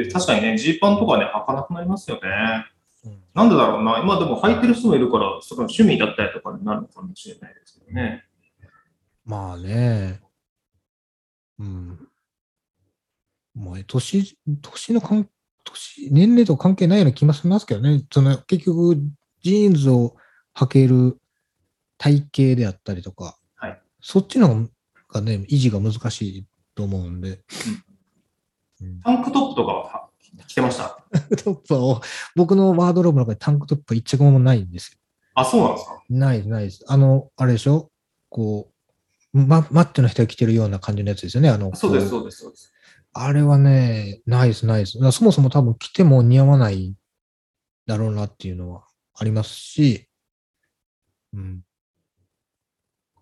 [0.07, 2.21] ー、確かにね、ジーパンとかね、履かなくなりますよね。
[3.05, 3.99] うんなんでだろうな。
[3.99, 8.25] 今でも履いてる人もいるから、その趣味だったりとかになるのかもしれないですけどね。
[9.23, 10.19] まあね。
[11.59, 12.07] うん。
[13.55, 15.29] もう年、年の関
[15.63, 18.03] 年、年齢と関係ないような気もしますけどね。
[18.11, 18.97] その結局、
[19.41, 20.15] ジーンズを
[20.55, 21.17] 履ける
[21.97, 24.67] 体型であったりとか、はいそっちの
[25.09, 27.39] がね、維持が難しいと思うんで。
[28.81, 29.98] うんタンクトップとかは
[30.47, 31.03] 着てました
[31.43, 32.01] トップは、
[32.35, 34.97] 僕のワードローブの中にタンクトップは一着もないんですよ。
[35.35, 36.03] あ、そうなんですか？
[36.09, 36.83] ないです、ないです。
[36.87, 37.91] あの、あれでしょ？
[38.29, 38.71] こ
[39.33, 41.49] う、マッ、マッチョの人が着てるような感じのやつですよね。
[41.49, 42.73] あの、そうです、こそうです、そうです。
[43.13, 44.99] あれはね、ないです、ないです。
[45.11, 46.95] そもそも多分着ても似合わない
[47.85, 48.83] だろうなっていうのは
[49.15, 50.07] ありますし、
[51.33, 51.61] うん。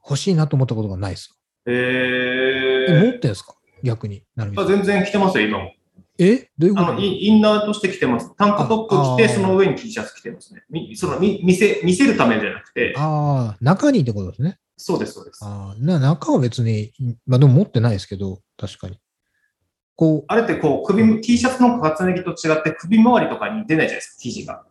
[0.03, 1.38] 欲しいなと思ったことがないです。
[1.65, 3.56] ええ、持っー、てんすか？
[3.84, 4.23] 逆に。
[4.36, 5.73] なるあん全然着てますよ、今も。
[6.19, 6.49] え？
[6.58, 6.88] どういうこと？
[6.88, 8.36] あのインナーとして着てます。
[8.36, 10.63] タンクトップ着て、その上に T シャツ着てますね。
[10.69, 14.60] みそのみ見せ見せるためじゃなくて、ああ、中にってことですね。
[14.77, 15.39] そうです、そうです。
[15.43, 16.93] ああ、な中は別に、
[17.25, 18.99] まあでも持ってないですけど、確かに。
[19.95, 24.63] こう、あれってこう、首、T シャツの重ね着と違って首周りとかに出ないじゃないですか、生地が。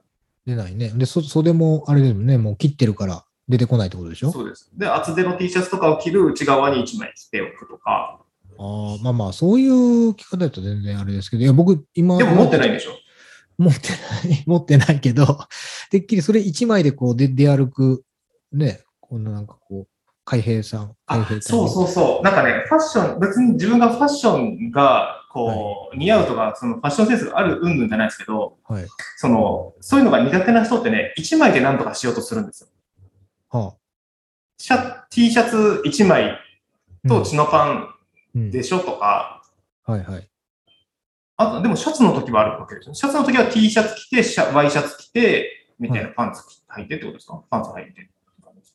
[0.47, 0.91] 出ないね。
[0.95, 4.31] で、そ袖もあれですもんね、もう切ってるから出てこないってことでしょ？
[4.31, 4.71] そうです。
[4.75, 8.21] で、厚手の T シャツとかを着る内側に1枚着ておくとか。
[8.59, 12.93] ああ、まあまあ、そういう着方だと全然あれですけど、いや、僕、今、でも持ってないんでしょ？
[13.59, 15.27] 持ってない、 持ってないけど、
[15.91, 18.05] てっきりそれ一枚でこう出出歩く、
[18.53, 19.89] ね、このなんかこう、
[20.25, 22.25] 海兵さん、海あ兵隊そうそうそう。
[22.25, 28.73] なんかね、ファッション、別に自分がファッションが、こう、似合うとか、そのファッションセンスがある云々じゃないですけど、う。
[28.73, 28.87] はい。
[29.17, 32.69] その、そういうのが苦手な人ってね、1枚で何とかしようとするんですよ。
[33.51, 33.75] はあ。
[34.59, 36.37] シャ T シャツ1枚
[37.07, 37.96] とチノパンうん
[38.51, 39.43] でしょとか、
[39.85, 40.29] はいはい。
[41.39, 42.95] あと、でもシャツの時はあるわけですよ。
[42.95, 46.43] シャツの時は T シャツ着て、シャワイシャツ着て、みたいなパンツ
[46.75, 47.43] 履いてってことですか？
[47.51, 48.11] パンツ履いて。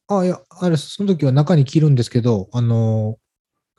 [0.08, 3.18] あいや、あれ、その時は中に着るんですけど、あの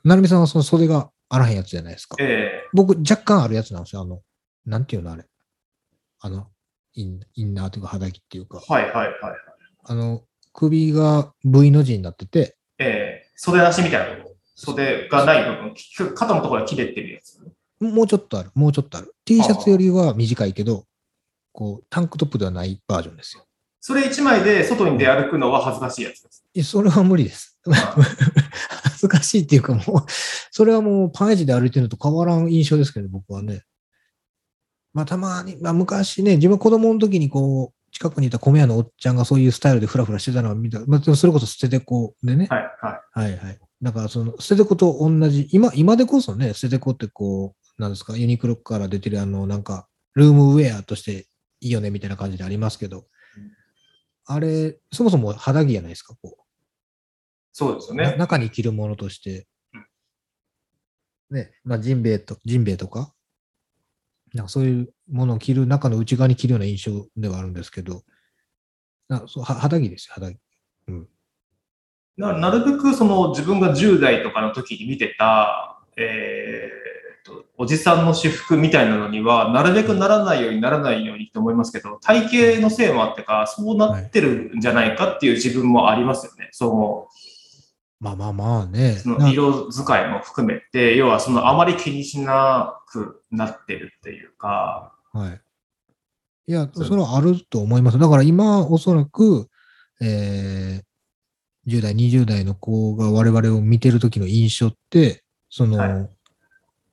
[0.05, 2.17] ー、なるみさんはその袖があらへんやつじゃないですか。
[2.19, 4.01] え僕、若干あるやつなんですよ。
[4.01, 4.21] あの、
[4.65, 5.25] なんていうのあれ。
[6.19, 6.47] あの、
[6.93, 9.11] インインナーというか肌着っていうか、えはいはいはいはい。
[9.85, 14.32] あの、首が V の字になってて、ええ袖なしみたいなとこ。
[14.65, 17.39] 袖がない部分、き肩のところが切れてるやつ。
[17.79, 19.13] もうちょっとある、もうちょっとある。
[19.25, 20.85] T シャツよりは短いけど、
[21.51, 23.45] こう、タンクトップではないバージョンですよ。
[23.81, 26.45] それ1枚で外に出歩くのは恥ずかしいやつです。
[26.53, 27.59] いやそれは無理です。
[27.65, 33.63] 恥ずかしいっていうかもう、それはもうパンエジで歩いてるのと変わらん印象ですけど、僕はね。
[34.93, 40.79] まあたまに、まあ昔ね、自分子供の時にこう、近くにいた米屋のおっちゃんがそういうスタイルでフラフラしてたのを見た。
[40.87, 42.47] まあ、それこそ捨ててこでね。
[42.49, 43.19] はいはい。
[43.19, 43.59] はいはい。
[43.83, 51.27] だからその捨ててこと同じ、今、今でこそね、捨ててこってこう、なんですか、ユニクロから出てるあの、なんか、ルームウェアとして
[51.59, 53.07] いいよねみたいな感じでありますけど、
[54.25, 56.43] あれ、そもそも肌着じゃないですか、こう。
[57.51, 58.05] そうですよね。
[58.05, 59.47] な中に着るものとして、
[61.29, 63.13] ね、まあ、ジンベエと、ジンベエとか、
[64.33, 68.03] なんかそういうものを着る中の内側に着るような印象ではあるんですけど、
[69.09, 70.39] なそうは肌着ですよ、肌着。
[70.87, 70.93] な
[72.17, 86.49] なるべくその自分が10代とかの時に見てたえーと、おじさんの私服みたいなのには、なるべくならないようにならないようにって思いますけど、体型のせいもあってか、そうなってるんじゃないかっていう自分もありますよね。
[86.51, 88.03] そう。
[88.03, 88.97] まあまあまあね。
[88.97, 94.93] その色使いも含めて、要はそのあまり気にしなくなってるっていうか。
[95.13, 95.41] はい。
[96.47, 97.99] いや、それはあると思います。
[97.99, 99.47] だから今、おそらく、
[100.01, 100.83] えー、
[101.67, 106.09] 10代、20代の子が我々を見てる時の印象って、その、はい、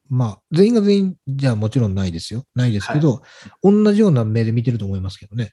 [0.08, 2.44] まあ、全員が全員じゃもちろんないですよ。
[2.54, 3.22] ないですけど、はい、
[3.62, 5.52] 同じような目で見てると思いますけどね。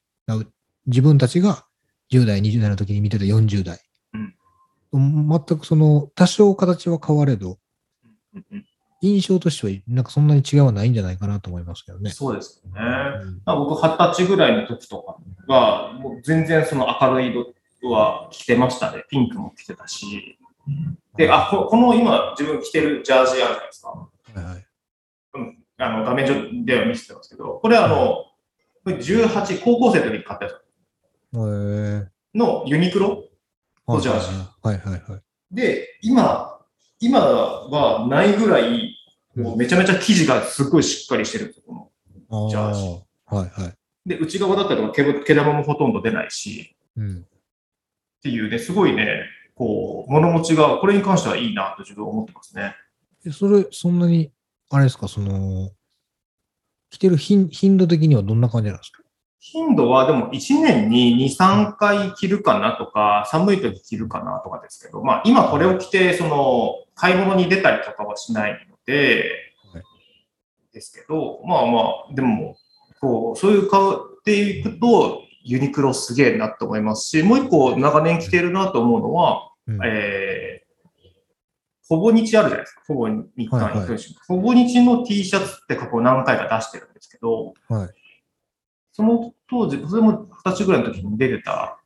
[0.87, 1.65] 自分たちが
[2.11, 3.79] 10代、20代の時に見てた40代。
[4.93, 7.59] 全くその、多少形は変われど、
[9.01, 12.09] 印象としては、なんかそんなに違いはないんじゃないかなと思いますけどね。
[12.09, 12.71] そうですね。
[13.21, 15.17] うん、僕、二十歳ぐらいの時とか
[15.53, 17.53] は、もう全然その明るい色
[17.83, 19.03] は着てましたね。
[19.09, 20.37] ピンクも着てたし。
[21.15, 23.89] で、あ、ここの今、自分着てるジャージあるじゃないですか。
[23.89, 24.65] はいはい。
[25.35, 28.25] うん、あの画面上では見せてますけど、これあの、
[28.83, 30.67] これ18、高校生の時に買ったやつ。
[32.33, 33.23] のユニクロ？
[33.87, 34.27] のジャージ。
[34.63, 35.21] はいはいはい。
[35.51, 36.59] で、今、
[36.99, 38.95] 今はないぐらい、
[39.35, 41.91] もうめちゃめちゃ生地がすごいしっかりしてるんですよ、こ
[42.29, 42.79] のジャージ。
[43.27, 43.73] はいはい。
[44.05, 47.25] で、内側だったりとか毛、毛玉もほとんど出ないし、うん、
[48.19, 49.23] っていうね、すごいね、
[49.55, 52.75] こう、物持ちが、これに関してはいいなと自分は思ってますね。
[53.31, 54.31] それ、そんなに、
[54.69, 55.71] あれですか、その、
[56.89, 59.03] 着てる頻度的にはどんな感じなんですか？
[59.39, 69.31] 頻度はでも1年に2、3回着るかなとか、寒い時着るかなとかですけど、まあ今これを着て、その、買い物に出たりとかはしないので、
[70.73, 72.55] ですけど、まあまあ、でも、
[72.99, 81.07] こう、そういう買っていくと、ユニクロすげえなと思いますし、もう一個長年着てるなと思うのは、うん、えー、
[81.87, 82.81] ほぼ日あるじゃないですか。
[82.87, 87.89] ほぼ日韓、はいはい、ほぼ日の T シャツって過去何回か出してるんですけど、はい、
[88.91, 91.79] その当時、それも二十歳ぐらいの時に出てた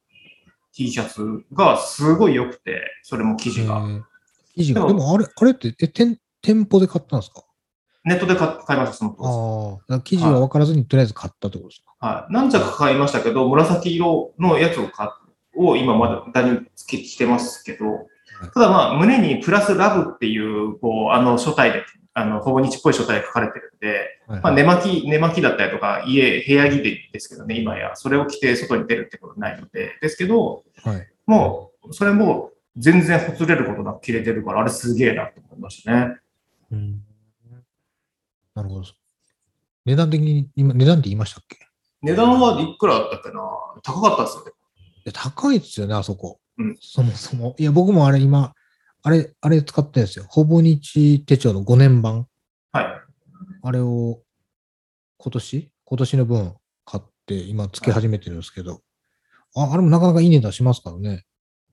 [0.74, 3.84] T シャツがすごい良くて、それも生地が。
[4.56, 4.88] 生地が。
[4.88, 7.44] でもあれ、あれってえ店店舗で買ったんですか？
[8.04, 9.94] ネットで買買いました、その当時。
[9.94, 12.08] ああ、生地は分からずに、とりあえず買ったってことですか？
[12.08, 12.34] はい。
[12.34, 15.10] 何着か買いましたけど、紫色のやつを買
[15.56, 18.08] を今まだダニつけ着てますけど、
[18.54, 21.84] ただまあ、胸にプラスラブっていう、こう、あの、書体で
[22.14, 36.16] あの、ほぼ日っぽい書体が書かれてるんで、はい、まあ、寝巻き、寝巻きだったりとか、家、部屋着でですけどね、今や、それを着て外に出るってことないので、ですけど、はい、もう、それも全然ほつれることなく着れてるから、あれすげえなと思いましたね。
[36.72, 37.02] うん。
[38.56, 38.86] なるほど。
[39.86, 41.58] 値段的に、今、値段って言いましたっけ？
[42.02, 43.42] 値段はいくらだったっけな？
[43.84, 44.52] 高かったですよね。
[45.14, 46.40] 高いですよね、あそこ。
[46.58, 46.78] うん。
[46.80, 47.56] そもそも。
[47.58, 48.54] いや、僕もあれ今、
[49.04, 50.26] あれ、あれ使ってるんですよ。
[50.30, 52.28] ほぼ日手帳の5年版。
[52.72, 52.86] はい。
[53.64, 54.22] あれを
[55.18, 55.72] 今年？
[55.86, 56.54] 今年の分
[56.86, 58.72] 買って今つけ始めてるんですけど、
[59.54, 61.26] はい、ああれもなかなかいい値段しますからね。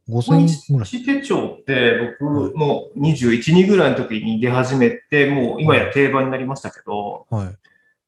[0.08, 0.46] 5000円
[0.76, 0.88] ぐらい。
[0.88, 7.52] 手帳って僕も21、2ぐらいの時に出始めて、もう今や定番になりましたけど、は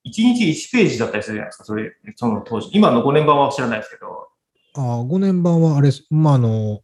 [0.05, 2.71] い、1日1ページだったりするじゃないですか、それ、その当時。
[2.73, 4.29] 今の5年版は知らないですけど。
[4.75, 6.81] ああ、5年版はあれ、まあ、あの、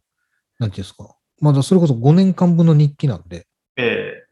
[0.59, 1.15] なんていうんですか。
[1.39, 3.47] まだそれこそ5年間分の日記なんで。
[3.75, 4.23] え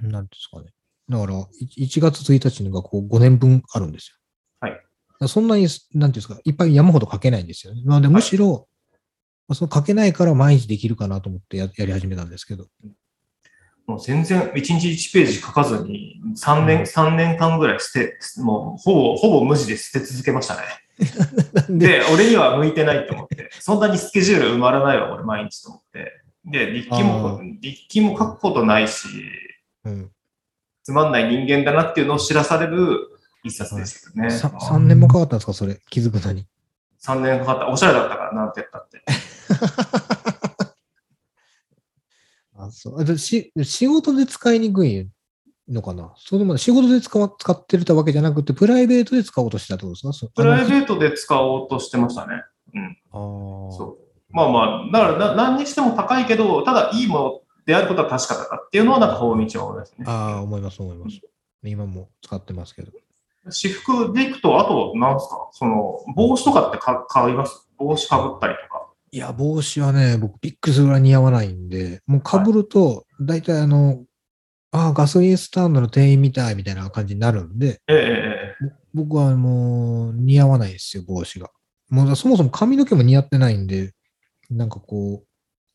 [0.00, 0.72] えー、なんですかね。
[1.08, 1.34] だから、
[1.76, 4.16] 1月1日のがこう5年分あるんですよ。
[4.60, 5.28] はい。
[5.28, 7.82] そんなに、なんていうんですか、いっぱい山ほど書けないんですよね。
[7.84, 8.64] なので、むしろ、はい、
[9.54, 12.66] その書けないから毎日できるかなと思ってややり始めたんですけど。
[13.86, 20.62] もう全然1日1ページ書かずに3年、うん、3年間ぐらい捨て、もうほぼ、ほぼ無地で捨て続けましたね。
[21.68, 26.22] で、俺には向いてないと思って、そんなにスケジュール埋まらないわ、俺毎日と思って。
[26.44, 29.08] で、日記も、日記も書くことないし、
[29.84, 30.10] うん、
[30.84, 32.98] つまんない人間だなっていうのを知らされる
[33.44, 34.28] 一冊でしたね。
[34.28, 36.46] 3, 3年もかかったんですか、それ、気づくのに。
[37.04, 37.68] 3年かかった。
[37.68, 39.02] おしゃれだったから、なんて言ったって。
[42.56, 45.08] あそうし仕事で使いにくい
[45.68, 46.12] のかな？
[46.16, 50.32] それも仕事で使使ってるたわけじゃなくて、プライベートで使おうとしてたってことですか？
[50.34, 52.42] プライベートで使おうとしてましたね。
[52.74, 52.98] うん。
[53.10, 54.02] あそう。
[54.34, 60.04] まあまあ、だからな何にしても高いけど、ただいいものであることは確かだっていうのは、なんか法道は思いますね。
[60.08, 61.20] ああ、思います、思います。
[61.62, 62.92] 今も使ってますけど。
[63.50, 65.48] 私服でいくと、あと、なんすか？
[65.52, 67.68] その、帽子とかってか買います？
[67.76, 68.81] 帽子かぶったりとか。
[69.14, 74.04] いや、帽子はね、僕びっくりするぐらい似合わないんで、もうかぶると、大体あの、
[74.70, 78.56] ああ、ガソリンスタンドの店員みたいみたいな感じになるんで、ええ、
[78.94, 81.50] 僕はもう似合わないですよ、帽子が。
[81.90, 83.92] もうそもそも髪の毛も似合ってないんで、
[84.48, 85.26] なんかこう、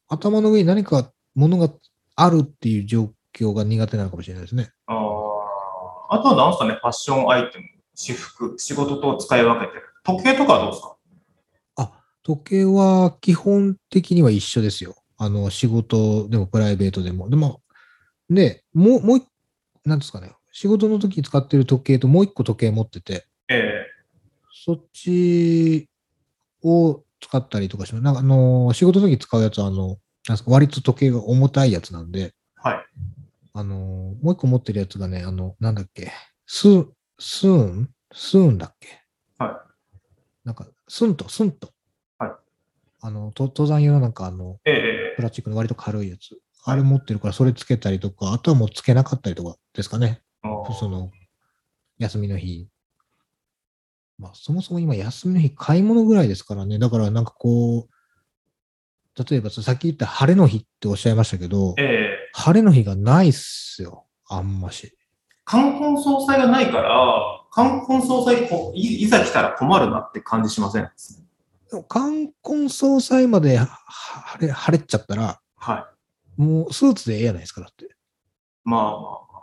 [0.08, 1.70] 頭の上に何かものが
[2.16, 4.72] あるっていう状興が苦手なのかもしれないですね。
[4.88, 4.98] あー
[6.10, 9.84] あとはなんすかね、ファッションアイテム、私服、仕事と使い分けてる。
[10.04, 10.97] 時計とかはどうですか？
[12.28, 14.96] 時計は基本的には一緒ですよ。
[15.18, 17.30] あの、仕事でもプライベートでも。
[17.30, 17.62] でも、
[18.30, 19.26] で、もう、もう一、
[19.86, 23.86] なんですかね、仕事の時に使ってる時計ともう一個時計持ってて、え
[24.52, 25.88] そっち
[26.62, 28.04] を使ったりとかします。
[28.04, 29.98] なんかあの、仕事の時使うやつは、あの、なん
[30.34, 32.86] ですか、割と時計が重たいやつなんで、ーはい。
[33.54, 33.76] あの、
[34.22, 36.12] もう一個持ってるやつがね、あの、なんだっけ、
[36.46, 36.88] スー、
[37.20, 37.90] スーン？
[38.12, 38.90] スーンだっけ？
[39.38, 39.64] は
[40.44, 41.72] なんか、スンと、スンと。
[43.08, 43.14] はい。
[43.14, 46.32] あの、と登山用のなんかあの、ええプラスチックの割と軽いやつ。
[46.32, 50.22] はいあれ持ってるから、それつけたりとか、あとはもうつけなかったりとかですかね。
[50.78, 51.12] その、
[51.98, 52.68] 休みの日。
[54.20, 56.78] まあ、そもそも今、休みの日、買い物ぐらいですからね。
[56.78, 64.06] だから、なんかこう、例えばささっき言った晴れの日っておっしゃいましたけど、ええ晴れの日がないっすよ。
[64.28, 64.94] あんまし。
[65.46, 71.27] 冠婚葬祭がないから、冠婚葬祭こいいざ来たら困るなって感じしませんでも
[71.88, 75.88] 冠婚葬祭までは晴れ、晴れっちゃったら、は
[76.38, 76.42] い。
[76.42, 77.88] もうスーツでええやないですか、だって。
[78.64, 78.98] まあまあま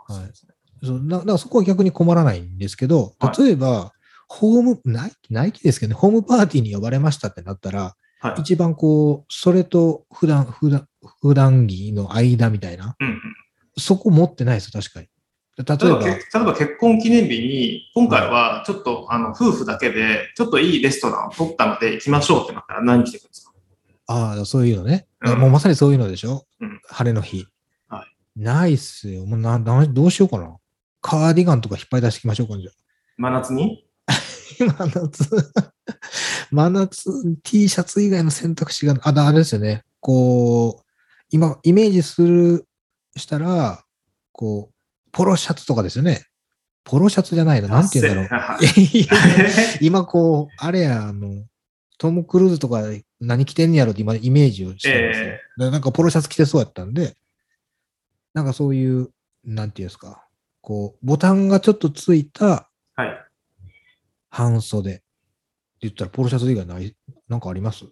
[0.09, 0.53] あ、はいそうですね。
[0.83, 3.91] そうだだからそこは逆に困らないんですけどは、い例えば、
[4.27, 8.41] ホーム、ナイキ、ナイキですけどね、ホームパーティーに呼ばれましたってなったら、はい。
[8.41, 10.87] 一番こう、それと普段、普段、
[11.21, 13.21] 普段着の間みたいな、うんうん。
[13.77, 15.07] そこ持ってないですよ、確かに。
[15.57, 23.53] 例えば、例えば結婚記念日に、今回はちょっとあの夫婦だけで、ちょっといいレストランを取ったので行きましょうってなったら何着てくるんですか？
[24.07, 27.47] ああ、そういうのね、うんもうまさにそういうのでしょ、うん晴れの日。
[27.87, 29.25] はないっすよ。
[29.25, 30.57] もうな、などうしようかな。
[31.01, 32.73] カーディガンとか引っ張り出してきましょうか、じゃあ。
[33.17, 33.87] 真夏に？
[34.59, 35.29] 真夏、
[36.51, 37.11] 真夏、
[37.43, 39.83] T シャツ以外の選択肢が、あ、だあれですよね。
[39.99, 40.85] こう、
[41.29, 42.65] 今、イメージする、
[43.17, 43.83] したら、
[44.31, 44.74] こう、
[45.15, 46.25] ポロシャツとかですよね。
[46.83, 47.69] ポロシャツじゃないの。
[47.69, 48.59] なんて言うんだろう。
[49.79, 51.45] 今こう、あれや、あの、
[51.97, 52.83] トム・クルーズとか
[53.21, 55.25] 何着てんねやろって今イメージをしてるんですよ。
[55.27, 57.15] えでなんかポロシャツ着てそうやったんで、
[58.33, 59.09] なんかそういう、
[59.45, 60.27] なんていうんですか、
[60.59, 63.25] こう、ボタンがちょっとついたはい。
[64.29, 65.03] 半袖って
[65.81, 66.93] 言ったらポロシャツ以外ない、
[67.29, 67.85] なんかあります？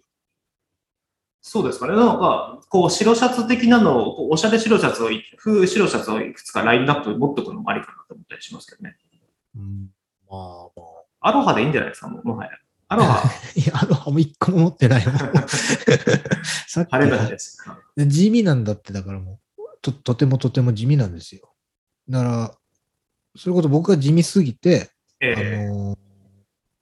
[1.46, 1.94] そうですかね。
[1.94, 8.96] なんか、こう、白シャツ的なのを、こうおしゃれ白シャツをい、風白シャツをいくつかラインナップ持っとくのもありかなと思ったりしますけどね。
[9.54, 9.90] うん、
[10.26, 10.82] まあま
[11.20, 11.28] あ。
[11.28, 12.50] アロハでいいんじゃないですか、もうもはや。
[12.88, 15.16] アロハ、 いや、あの、もう一個も持ってないもん
[16.66, 17.62] さっき晴れです。
[17.98, 21.52] 地味なんだって、だからもう、と、とてもとても地味なんですよ。
[22.08, 22.54] だから、
[23.36, 24.90] それこそ僕が地味すぎて、
[25.20, 25.98] あええのー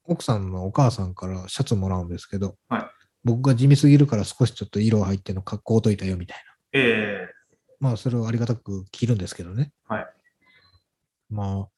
[0.05, 6.81] 奥さんのお母さんからシャツもらうんですけど、はい僕が地味すぎるから少しちょっと色入ってるの格好といたよみたいな。
[6.81, 7.35] ええ
[7.79, 9.73] まあ、それをありがたく着るんですけどね。
[9.89, 10.07] はい。
[11.31, 11.69] まあ、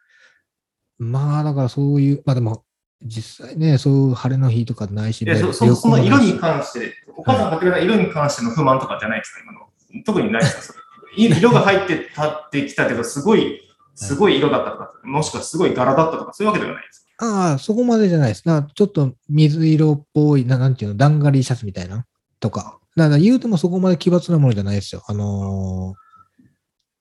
[0.98, 2.64] まあ、だからそういう、まあでも、
[3.02, 9.60] 実際ね、そういう晴れの日とかないし、ね、そそその色に関して、お母さんが買ってくれた色に関しての不満とかじゃないですか、今の。
[10.04, 10.78] 特にないですか、それ。
[11.16, 13.60] い色が入ってたってきたけど、すごい、
[13.94, 17.06] すごい色だったとか、もしくはすごい柄だったとか、そういうわけではないです。
[17.18, 18.44] ああ、そこまでじゃないです。
[18.44, 22.06] だからちょっと水色っぽい、ななんていうの、ダンガリーシャツみたいな？
[22.40, 22.78] とか。
[22.96, 25.02] だから言うてもそこまで奇抜なものじゃないですよ。
[25.06, 26.04] あのー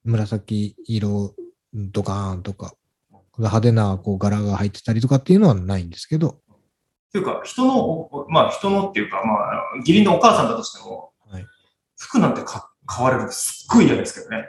[0.06, 1.34] 紫色
[1.74, 2.74] ドカーンとか、
[3.38, 6.42] 派手なこう柄が入ってたりとかっていうのはないんですけど、
[7.14, 11.46] というか、人の、おまあ人のっていうか、まあ、義理のお母さんだとしても、はい
[11.98, 14.44] 服なんてか買われるのすっごい嫌ですけどね。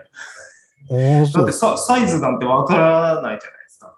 [0.88, 1.52] だって。
[1.52, 3.96] さサイズなんてわからないじゃないですか。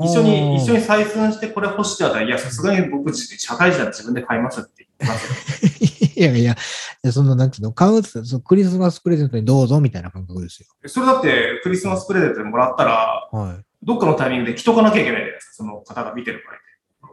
[0.00, 0.78] 一緒に、一緒に。
[0.80, 6.12] に採寸してこれ欲しいだったら、いや、さすがに僕、社会人は自分で買いますって言ってますよ。
[6.14, 6.56] いやいや、い
[7.02, 10.68] やその、なんていうの、買うってそのクリスマスプレゼントにどうぞみたいな感覚ですよ。
[10.86, 13.64] それだって、クリスマスプレゼントでもらったら、はい。
[13.82, 16.58] どっかのタイミングで着とかなきゃいけないじゃないですか、その方が見てるから。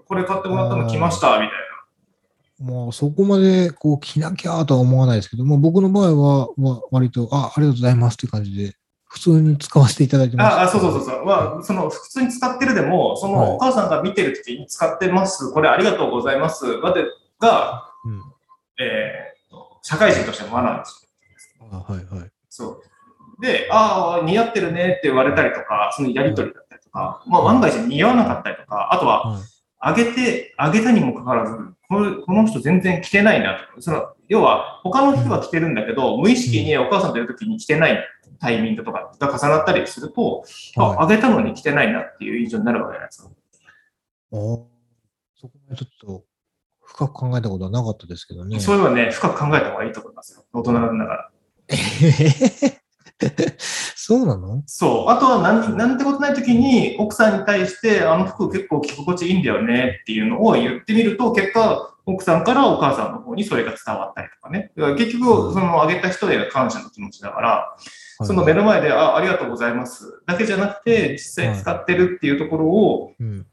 [0.05, 1.49] これ買ってもらったの来ました、みたい
[2.59, 8.75] もうそこまでこう着なきゃとは思わないですけども、僕の場合はわ割と、あ、ありがとうございますっていう感じで、
[9.09, 10.43] 普通に使わせていただいてな。
[10.43, 10.55] ます。
[10.55, 11.25] ああ、そうそうそうそう。
[11.25, 17.05] まあ、その、普通に使ってるでも、そはいの、お母さんが見てるときに使ってます、これありがとうございます、まで
[17.39, 18.21] が、うん。
[18.79, 21.09] えーと、社会人としてのマナーです
[21.59, 21.67] よ。
[21.71, 22.31] あはいはい。
[22.49, 22.81] そ
[23.39, 23.41] う。
[23.41, 29.41] で、ああ、似合ってるねって言われたりとか、そのやりとりだったりとか、まあ、万が一似合わなかったりとか、あとは、はい
[29.79, 31.57] あげて、あげたにもかかわらず、
[31.87, 33.81] このこの人全然着てないなと。
[33.81, 38.05] その、要は、他の人は着てるんだけど、無意識にお母さんといるときに着てない
[38.39, 40.43] タイミングとかが重なったりすると、
[40.75, 43.29] はいあ、あげたのに着てないなっていう印象になるわけじゃないですか。
[44.31, 44.67] お
[45.35, 46.23] そこまでちょっと
[46.81, 48.59] 深く考えたことはなかったですけどね。
[48.59, 50.43] そういうのはね、深く考えた方がいいと思いますよ。
[50.53, 51.29] 大人なんだから。
[54.09, 54.63] そうなの？
[54.65, 55.11] そう。
[55.11, 64.71] あとは何、なんてことない時に、奥さんに対して、あの服結構着心地いいんだよねっていうのを言ってみると、結果、奥さんからお母さんの方にそれが伝わったりとかね。
[64.75, 67.77] だから結局、そのあげた人への感謝の気持ちだから、
[68.23, 70.23] その目の前で、あ、ありがとうございます。
[70.25, 73.45] だけじゃなくて、実際使ってるっていうところを、うん。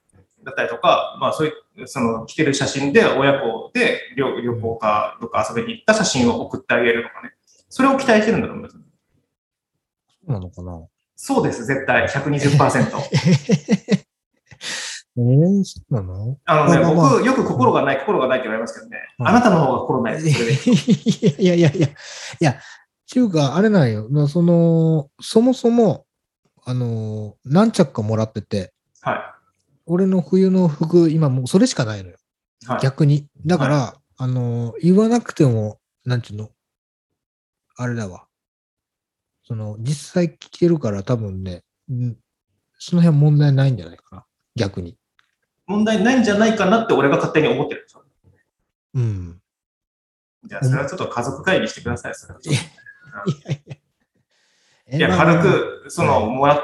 [0.42, 7.32] だったりとか、まあそういう、その着てる写真で親子で旅旅行かどっか遊びに行った写真を送ってあげるとかね。
[7.68, 8.85] それを期待してるんだと思います。
[10.26, 10.86] そうなのかな？
[11.16, 12.06] そうです、絶対。
[12.08, 14.06] 120%。
[15.18, 16.38] えー、そうなの？
[16.44, 18.98] あのね、まあまあまあ僕、よく心がない、心がないって言われますけどね。
[19.18, 20.32] はいあなたの方が心ないです。
[20.32, 21.42] それで。
[21.42, 21.90] いやいやいやいや、い
[22.40, 22.60] や、
[23.06, 24.08] ちゅうか、あれなんよ。
[24.10, 26.04] なその、そもそも、
[26.64, 29.36] あの、何着かもらってて、は
[29.86, 32.16] 俺の冬の服、今もうそれしかないのよ。
[32.64, 32.66] い。
[32.66, 32.80] はい。
[32.82, 33.26] 逆に。
[33.46, 36.50] だから、あの、言わなくても、なんちゅうの、
[37.76, 38.25] あれだわ。
[39.46, 42.16] その、実際着てるから多分ね、うん
[42.78, 44.26] その辺問題ないんじゃないかな。
[44.54, 44.98] 逆に。
[45.66, 48.04] 問題ないんじゃないかなって俺が勝手に思ってるんですよ。
[48.94, 49.40] うん。
[50.44, 52.14] じゃあ、それはちょっと家族会議してください。
[52.14, 52.50] それはい
[53.44, 53.76] やいや。
[54.88, 56.60] えいや、軽く、その、もらっ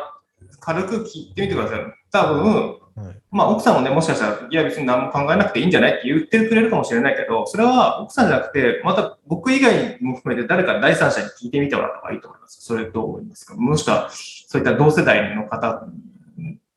[0.61, 1.81] 軽く聞いてみてください。
[2.11, 2.82] 多分、はい
[3.31, 12.63] まあ、奥さんもね、もしかしたら、いや、別に何も考えなくていいんじゃないって言ってくれるかもしれないけど、それは奥さんじゃなくて、また僕以外も含めて誰か第三者に聞いてみてもらった方がいいと思います。
[12.63, 13.55] それどう思いますか？
[13.57, 15.87] もしくは、そういった同世代の方、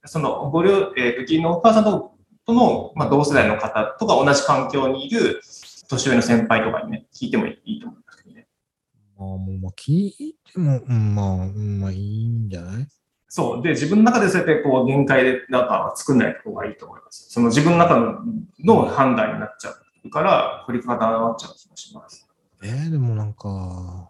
[0.05, 5.41] その、ご両、えー、義理のお母さんととの、まあ、同世代の方とか同じ環境にいる
[5.89, 8.47] 年上の先輩とかにね、聞いてもいいと思いますけどね。
[9.17, 12.87] まあ、もう、まあ、聞いても、うん、まあ、うん、まあ、いいんじゃない？
[13.35, 13.61] そう。
[13.61, 17.27] で、自分の中でそうやってこう限界でなんか作んない方がいいと思います。
[17.29, 18.21] その自分の中の
[18.63, 19.73] の判断になっちゃ
[20.05, 22.25] うから、振り方になっちゃう気がします。
[22.63, 24.09] えー、でもなんか、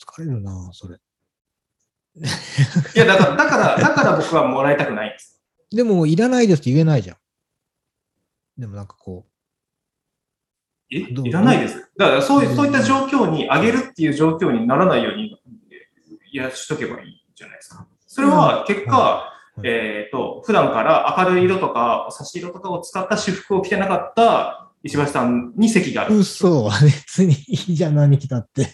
[0.00, 0.96] 疲れるな、それ。
[2.96, 5.42] いや、だから、だから、だから僕はもらいたくないんです。
[5.70, 7.16] でも、いらないですって言えないじゃん。
[8.58, 9.26] でもなんかこ
[10.90, 11.90] ういらないです。
[11.98, 15.38] だからそういう、そういった状況に、上げるっていう状況にならないように、
[16.32, 17.86] いや、しとけばいいんじゃないですか。
[18.06, 26.18] それは結果、いえっ、と、普段から明るい色とか、差し色とかを使った私服を着てなかった石橋さんに席があう、る。
[26.18, 28.68] 嘘、 別にいいじゃん、何来たって。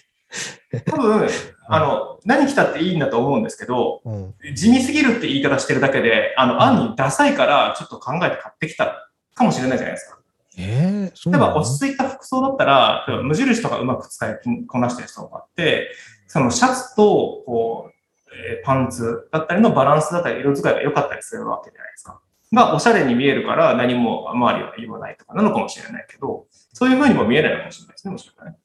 [0.86, 1.28] 多分、
[1.68, 4.34] あの、何着たっていいんだと思うんですけど、うん。
[4.54, 10.18] 地味すぎるって言い方してるだけで、あの、案にダサいからちょっと考えて買ってきたかもしれないじゃないですか。
[10.58, 15.90] えー、例えば落ち着いた服装だったら、無印とかうまく使いこなしてる人があって、
[16.26, 17.99] そのシャツと、こう、
[18.32, 22.20] えーパンツだったりのバランスだったり、色使いが良かったりするわけじゃないですか。
[22.52, 28.58] が、おしゃれに見えるから何も周りは言わないとかなのかもしれないけど、そういう風にも見えないのかもしれないですね、もしかしたらね。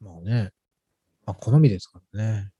[0.00, 0.52] まあね。
[1.26, 2.52] まあ、好みですからね。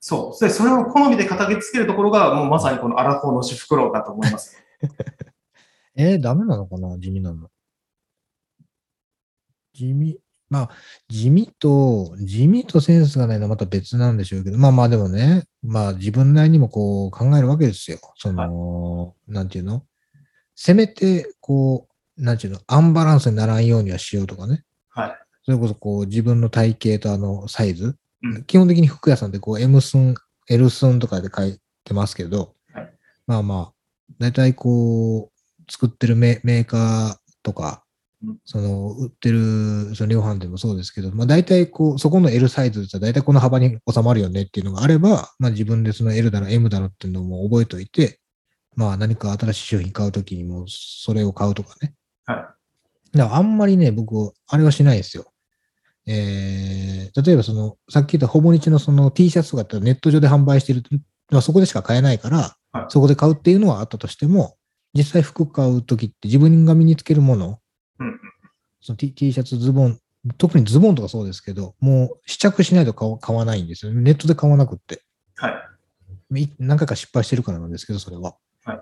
[0.00, 0.44] そう。
[0.44, 4.62] で、それを好みで片付けつけるところが、もうまさにこのアラフォーの私服論だと思います。
[5.96, 6.98] えー、ダメなのかな？
[6.98, 7.50] 地味なの。
[9.72, 10.20] 地味。
[10.54, 10.70] まあ、
[11.08, 17.98] 地味と、地味とセンスがないのはまた別なんでしょうけど、まあまあでもね、まあ自分なりにもこう考えるわけですよ。
[18.16, 19.82] その、なんていうの？
[20.54, 22.60] せめて、こう、なんていうの？
[22.68, 24.62] アンバランスにならんようにはしようとかね。
[24.90, 25.18] はい。
[25.44, 27.96] それこそこう自分の体型とあのサイズ。
[28.22, 30.14] うん基本的に服屋さんってこう M 寸、
[30.48, 32.90] L 寸とかで書いてますけど、はい
[33.26, 33.72] まあまあ、
[34.18, 37.83] 大体こう、作ってるメメーカーとか、うん
[38.44, 48.20] その売ってるその量販店もそうですけど、まあ大体こう、そこの L サイズって大体この幅に収まるよねっていうのがあれば、まあ自分でその L だの M だのっていうのも覚えておいて、
[48.76, 51.94] まあ何か新しい商品買うときにもそれを買うとかね。
[52.26, 52.36] はい。
[53.16, 55.24] だからあんまりね、僕、あれはしないですよ。
[56.06, 60.82] えー、例えばその、さっき言ったほぼ日のその T シャツとかってネット上で販売してる、
[61.30, 62.50] まあ、そこでしか買えないから、はい
[62.88, 64.56] そこで買うっていうのはあったとしても、
[64.94, 67.60] 実際服買うときって自分が身につけるもの。
[68.84, 69.98] その T, T シャツ、ズボン、
[70.36, 73.94] 特にズボンとかそうですけど、もう試着しないと買わ買わないんですよ。
[73.94, 75.02] ネットで買わなくって。
[75.36, 75.48] は
[76.30, 76.42] い。
[76.42, 78.36] い何回か失敗してるからなんですけど、それは。
[78.62, 78.80] はい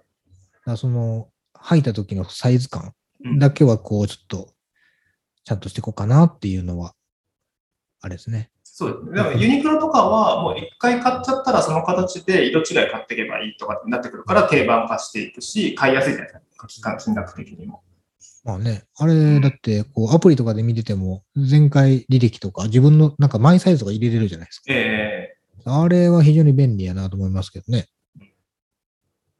[0.66, 2.94] だその、履いた時のサイズ感
[3.24, 4.48] うんだけは、こう、ちょっと、
[5.44, 6.94] ちゃんとしていこうかなっていうのは、
[8.00, 8.50] あれですね。
[8.64, 9.30] そうですね。
[9.30, 16.96] でもユニクロとかはもう一回買っちゃったらその形で色違い買っていけばいいとかになってくるから定番化していくし、買いやすいじゃないですか。
[16.96, 17.82] 金額的にも。
[18.44, 24.64] まあね、あれ、だって、こう、アプリとかで見てても、前回履歴とか、自分の、なんかマイサイズとか入れれるじゃないですか。
[24.68, 27.88] ええあれは非常に便利やなと思いますけどね。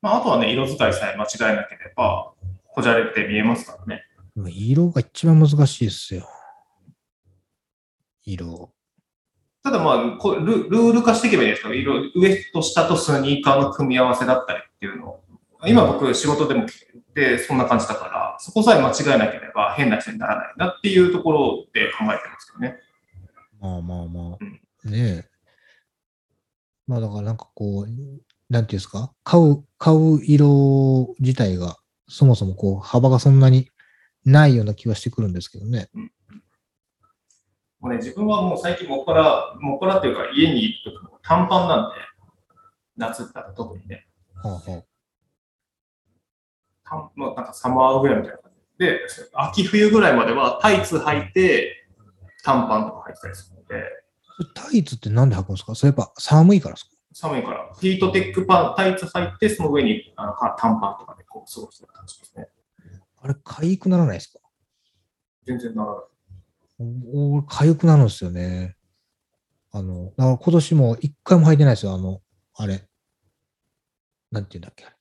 [0.00, 2.32] まあ、あとはね、色使いさえ間違えなければ、
[2.68, 4.04] こじゃれて見えますからね。
[4.34, 6.28] まあ色が一番難しいですよ。
[8.24, 8.72] 色。
[9.62, 15.21] ただまあこル、ルール化していけばいいですかいろいろ上と下とスニーカーの組み合わせだったりっていうのを。
[15.66, 16.66] 今僕仕事でも
[17.14, 22.78] でそんな感じだから、そこさえ間違えなければ変な人にならないなっていうところで考えてますけどね。
[23.60, 24.90] まあまあまうんあ。
[24.90, 25.24] ねえ。
[26.86, 27.86] まあだからなんかこう、
[28.50, 31.76] なんていうんですか、買う、買う色自体が、
[32.08, 33.68] そもそもこう、幅がそんなに
[34.24, 35.88] ないような気はしてくるんですけどね。
[37.80, 41.96] もうね、自分はもう最近もっぱら、もっぱらっていうか家にいる時も短パンなんで、
[42.96, 44.82] 夏だと特にね、はあは
[46.92, 49.00] 短まあ、なんかサマーウェアみたいな感じで、
[49.32, 51.86] 秋冬ぐらいまではタイツ履いて
[52.44, 53.84] 短パンとか履いてたりするので、
[54.54, 55.74] タイツってなんで履くんですか？
[55.74, 56.90] それやっぱ寒いからですか？
[57.14, 62.48] 寒いから、ヒートテックパン、タイツ履いて、その上にあのか短パンとかでこう過ごしてる感じですね。
[63.20, 64.38] あれ、痒くならないですか？
[65.44, 66.02] 全然ならない。
[67.14, 68.76] お俺、痒くなるんですよね。
[69.70, 71.94] あの、だから今年も一回も履いてないですよ。
[71.94, 72.20] あの、
[72.54, 72.82] あれ。
[74.30, 74.96] なんて言うんだっけあれ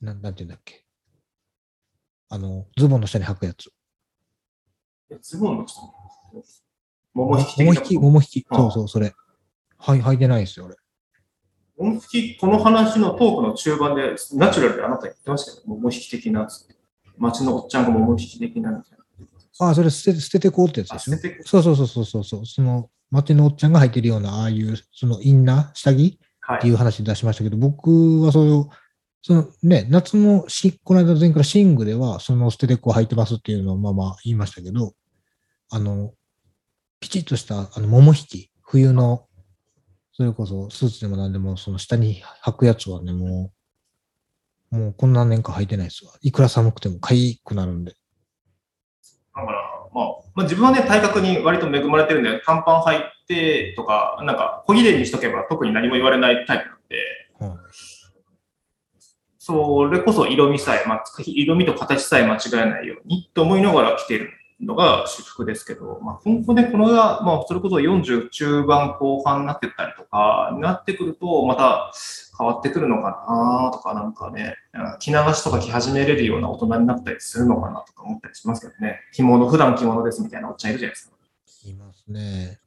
[0.00, 0.86] なんなんて言うんだっけ
[2.32, 3.70] あの、ズボンの下に履くやつ。
[5.10, 5.88] えズボンの下に
[7.12, 8.46] 桃引き的な桃引き、桃引き。
[8.50, 9.12] ああそうそう、それ。
[9.78, 10.76] はい、履いてないんですよ、俺。
[11.76, 16.76] 桃引き、この話のトークの中盤で、ナチュラルであなた言ってましたけど、桃引き的なっつって、
[17.18, 19.66] 街のおっちゃんが桃引き的なみたいな。
[19.66, 21.48] ああ、それ捨て捨ててこうってやつですよあ捨ててこ。
[21.48, 26.70] そうそうそうそうそうその、街のおっちゃんが履いてるような、ああいう、そのインナー、下着っていはい。
[26.70, 28.68] う話出しましたけど、僕はそれを、
[29.22, 34.94] そのね、夏のし、この間前からシングでは、その捨ててこう履いてますっていうのをまあまあ言いましたけど、
[35.70, 36.14] あの、
[37.00, 39.26] ピチッとした、あの、桃引き、冬の、
[40.12, 43.52] それこそスーツでも何でも、その下に履くやつはね、も
[44.72, 46.12] う、もうこん何年か履いてないですわ。
[46.22, 47.92] いくら寒くてもかゆくなるんで。
[47.92, 47.96] だ
[49.34, 49.46] から、
[49.92, 56.96] まあ、まあ、自分はね、体格に割と恵まれてるんで、短パン履いてとか、なんか小切れにしとけば特に何も言われないタイプなんで、
[57.40, 57.60] うん
[59.50, 64.30] それこそ色味さえ、まあ、色味と形さえ間違えないようにと思いながら着てる
[64.60, 71.92] のが私服ですけど、まあ、今後ね、このが、まあ、それこそ40中盤後半になってったりとか、になってくると、また
[72.38, 74.54] 変わってくるのかなとか、なんかね、
[75.00, 79.00] 着流しとか着始めれるような大人になったりするのかなとか思ったりしますけどね。
[79.12, 81.16] 着物、普段着物ですみたいなおっちゃんいるじゃないですか。
[81.64, 82.60] いますね。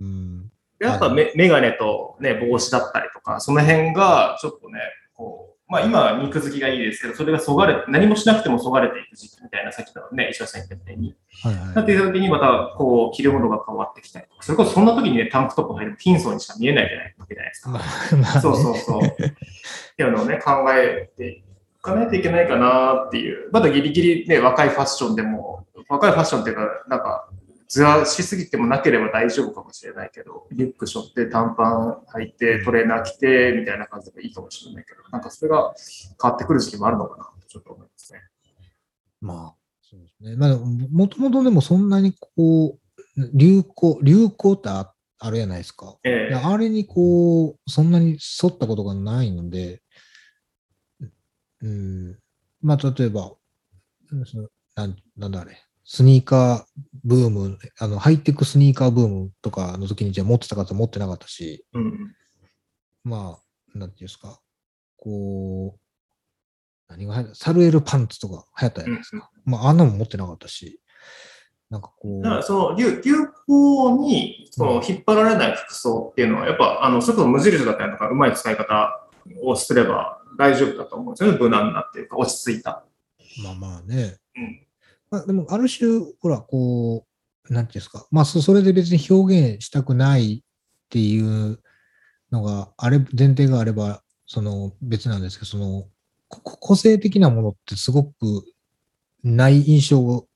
[0.00, 0.50] うん。
[0.78, 4.80] でやっぱメメガネと、ね、帽子だったりとか、その辺がちょっとね、
[5.16, 11.14] こう、まあ今は肉付きがいいですけど、それがそがれ、何もしなくてもそがれていく時期みたいな、さっきのね、石橋さん言ったみたいに。
[11.42, 11.86] はいなっはい。
[11.86, 17.70] ていう時にまた、こう、着るものが変わってきたりとか、それこそそんな時にね、タンクトップ入ると貧相にしか見えないじゃないわけじゃないですか。
[17.70, 17.82] まあ、
[18.16, 19.02] まあね、そうそうそう。
[19.02, 21.42] っていうのをね、考えてい
[21.82, 23.50] かないといけないかなっていう。
[23.52, 27.28] まだギリギリね、若いファッションでも、若いファッションっていうか、なんか、
[27.68, 35.74] ずらしすぎてもなければ大丈夫かもしれないけど、リュック背負って短パン履いて、トレーナー着て、みたいな感じでもいいかもしれないけど、なんかそれが
[36.22, 38.20] 変わってくる時期もあるのかなとちょっと思いますね。
[39.20, 40.36] まあ、そうですね。
[40.36, 45.96] まあ、もともとでもそんなにこう、流行、流行ってああるじゃないですか。
[46.04, 49.82] ええであれにこう、そんなに沿ったことがないので、
[51.62, 52.18] うん、
[52.60, 53.32] まあ、例えば、
[54.74, 55.56] なんなんだあれ、
[55.88, 62.12] スニーカーブーム、あの、ハイテクスニーカーブームとかの時にじゃあ持ってたかと持ってなかったし、うん。
[63.04, 64.40] まあ、なんていうんですか、
[64.96, 65.80] こう、
[66.88, 69.30] 何が流行ったサルエルパンツとか流行ったじゃないですか。
[69.44, 70.80] まあ、あんなもん持ってなかったし、
[71.70, 73.14] なんかこう、だからその流流
[73.46, 79.08] 行にその引っ張られない服装っていうのは、やっぱ、あの、それこそ無印だったりとか、うまい使い方
[79.40, 81.38] をすれば大丈夫だと思うんですよね。
[81.38, 82.84] 無難なっていうか、落ち着いた。
[83.44, 84.16] まあまあね。
[84.34, 84.65] うん
[85.10, 87.06] まあ、でも、ある種、ほら、こ
[87.48, 91.60] う、なんていうんですか、まあ、そそれで別に表現したくないっていう
[92.32, 95.88] のが、あれ、前提があれば、その別なんですけど、その、
[96.28, 98.44] こ個性的なものってすごく
[99.22, 100.26] ない印象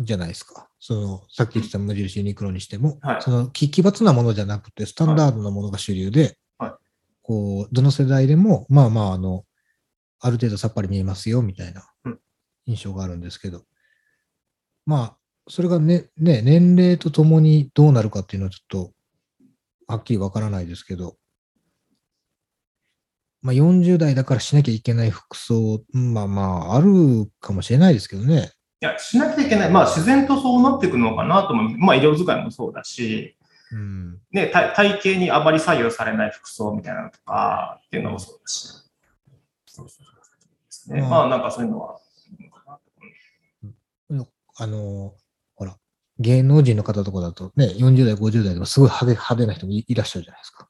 [0.00, 0.68] じゃないですか。
[0.78, 3.22] その、さっき言ってた無印ユニクロにしても、はい。
[3.22, 6.72] その、奇奇抜なものじゃなくて、スタンダードなものが主流で、はい。
[7.22, 9.44] こう、どの世代でも、まあまあ、あの、
[10.20, 12.20] ある程度さっぱり見えますよ、みたいなうん。
[12.66, 13.64] 印象があるんですけど、
[14.88, 15.16] まあ、
[15.48, 18.92] それがね、ね、年齢とともにどうなるかっていうのはちょっと、
[19.86, 21.16] はっきりわからないですけど、
[23.42, 28.50] まあ40代だからしなきゃいけない服装、まあまあ、あるかもしれないですけどね。
[28.80, 29.70] いや、しなきゃいけない。
[29.70, 31.76] まあ、自然とそうなっていくのかなと思う。
[31.76, 33.36] まあ、色使いもそうだし、
[33.70, 34.18] うん。
[34.32, 38.68] ね、体体型にあまり左右されない服装みたいなのとかっていうのもそうだし。
[38.68, 38.86] そう
[39.66, 41.00] そうそうですね。
[41.00, 41.98] うんまあ、なんかそういうのは、
[44.58, 45.14] あの、
[45.54, 45.76] ほら、
[46.18, 50.68] 芸能人の方とかだとね、40代、50代でもすごい派手派手な人もいいらっしゃるじゃないですか。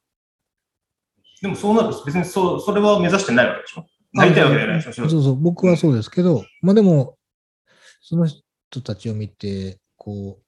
[1.41, 3.87] でもそうなると別にそうそれは目指してないわけでしょ？
[4.13, 4.93] なりたいわけじゃないでしょ？
[5.09, 7.17] そうそう、僕はそうですけど、まあでも、
[8.03, 10.41] その人たちを見て、こ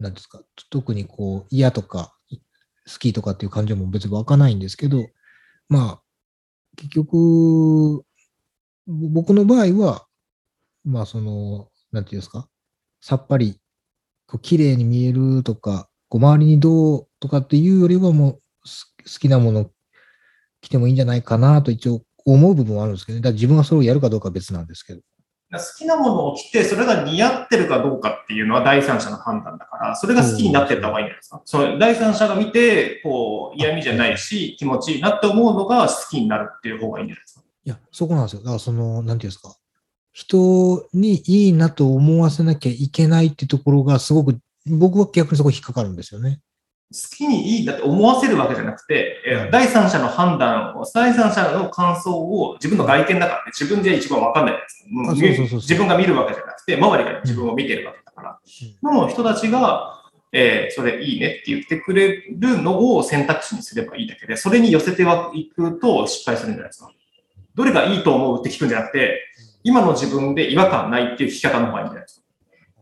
[0.00, 0.40] う、なんですか、
[0.70, 5.08] 特にこう、嫌とか、好きとかっていう感情も別に湧かないんですけど、
[5.68, 6.02] まあ、
[6.76, 8.04] 結局、
[8.86, 10.06] ぼ僕の場合は、
[10.84, 12.48] まあその、なんていうんですか、
[13.00, 13.58] さっぱり、
[14.26, 19.70] こう綺麗に見えるとか、こう周りにどうとかっていうよりはもうす好きなもの
[20.60, 23.22] 着てもいいんじゃないかなと一応思う部分はあるんですけどね。
[23.22, 25.00] だから自分がそれをやるかどうかは別なんですけど。
[25.52, 31.42] 好きなものを着て、それが似合ってるかどうかっていうのは第三者の判断だから、それが好きになってった方がいいんじゃないですか。
[31.44, 37.44] その第三者が見て、こう、嫌味じゃないし、気持ちいいなって思うのが好きになるっていう方がいいんじゃないですか。
[37.64, 38.40] いや、そこなんですよ。
[38.40, 39.54] だからその、なんていうんですか。
[40.16, 46.40] 人にいいなと思わせなきゃいけないってところがすごく、僕は逆にそこ引っかかるんですよね。
[46.90, 49.14] 好きにいいなって思わせるわけじゃなくて、
[49.52, 58.38] 第三者の判断を、第三者の感想を自分の外見だからね、自分じゃ一番わかんないです自分が見るわけじゃなくて、周りが自分を見てるわけだから。
[58.82, 60.02] の人たちが、
[60.32, 65.02] えーそれいいねって言ってくれるのを選択肢にすればいいだけで、それに寄せて
[65.34, 66.90] いくと失敗するんじゃないですか。
[67.54, 69.18] どれがいいと思うって聞くんじゃなくて、
[69.68, 72.26] 今の自分で違和感ないっていう聞き方の方がいいんじゃないですか？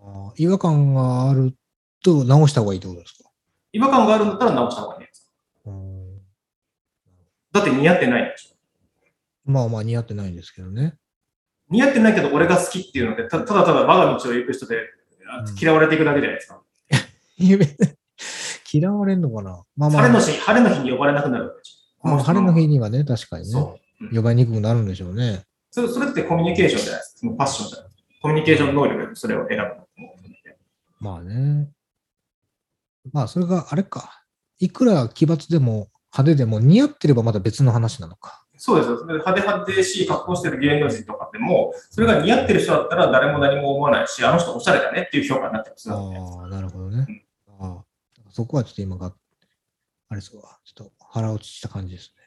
[0.05, 1.55] あー違和感がある
[2.03, 3.31] と直した方がいいってことですか？
[3.73, 5.23] 違和感があるんだったら直した方がいいんじゃないです
[5.65, 5.71] か？
[5.71, 6.05] うん
[7.53, 9.51] だって似合ってないんでしょ。
[9.51, 10.95] まあまあ似合ってないんですけどね。
[11.71, 14.77] 似合ってないけど俺が好きっていうので、たただただ我が道を行く人で
[15.61, 16.61] 嫌われていくだけじゃないですか。
[18.73, 19.63] 嫌われんのかな？
[19.77, 22.09] まあまあ、晴れの日、晴れの日に呼ばれなくなるわけでしょ。
[22.09, 23.81] まあ晴れの日にはね、確かにね。
[24.13, 25.45] 呼ばれにくくなるんでしょうね。
[25.75, 27.19] それそれってコミュニケーションじゃないですか。
[27.19, 27.89] そのパッションじゃない
[28.23, 29.69] コミュニケーション能力でそれを選ぶの
[30.45, 30.57] で。
[31.01, 31.69] まあね。
[33.13, 34.23] まあそれがあれか。
[34.61, 38.47] いくら奇抜でも派手でも似合ってればまた別の話なのか。
[38.57, 39.05] そうですよ。
[39.05, 46.41] 派手派手し、格好してる芸能人とかでも、それが似合ってる人だったら誰も何も思わないし、あの人おしゃれだねっていう評価になってますあよ。
[46.45, 47.27] あ、なるほどね。
[47.59, 47.85] ああ
[48.31, 49.13] そこはちょっと今が、
[50.09, 50.61] あれそうわ。
[50.65, 52.23] ちょっと腹落ちした感じですね。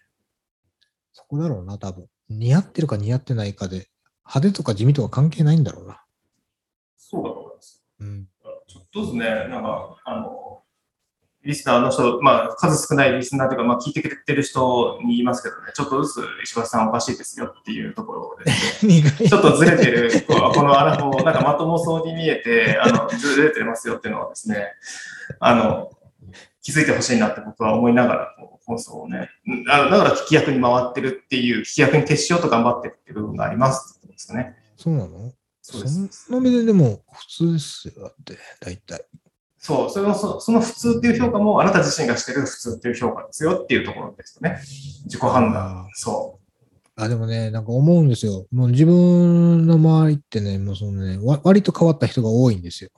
[1.14, 2.08] そこだろうな、多分。
[2.30, 3.88] 似合ってるか似合ってないかで、
[4.25, 6.03] 派手とか地味とか関係ないんだろうな。
[6.97, 7.84] そうだと思います。
[7.99, 8.28] うん。
[8.67, 10.47] ちょっとずつね、なんか、あの、
[11.47, 18.51] リスナーの人、まあ、数少ないリスナーというか、まあ、聞いてくれてる人に言いますけどね、ちょっとずつ石橋さんおかしいですよっていうところで、
[18.86, 24.73] 苦いちょっとずれてる、こうこの穴も、なんかまともそうに見えて、あの、ずれてますよっていうのはですね、
[25.39, 25.89] あの、
[26.68, 29.30] 気づいてほしいなって僕は思いながら、こう放送をね、
[29.65, 34.53] だから聞き役に回ってるっていう、聞き役に徹しようと頑張ってるっていう部分がありますってことですね。
[34.76, 35.32] そうなの？
[35.61, 36.26] そうです。
[36.26, 39.05] その目ででも普通ですよ、だって、大体。
[39.57, 44.59] そう、そのそその普通っていう評価も、あなた自身がしてる普通っていう評価ですよっていうところですよね。
[45.05, 45.88] 自己判あ断ー。
[45.93, 46.38] そ
[46.97, 48.45] あ、でもね、なんか思うんですよ。
[48.51, 52.89] もう自分の周りってね、もうそのね、わ割と変わった人が多いんですよ。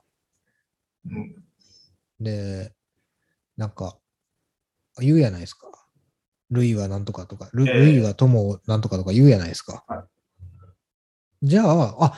[1.06, 1.16] う。
[1.16, 1.36] うん、
[2.20, 2.74] で、
[3.60, 3.98] なんか、
[5.00, 5.68] 言うやないですか。
[6.50, 9.84] ルイはなんとかとか、ル,、イは友をなんとかとか言うやないですか。
[9.86, 10.06] は
[11.42, 12.14] じゃあ、あ、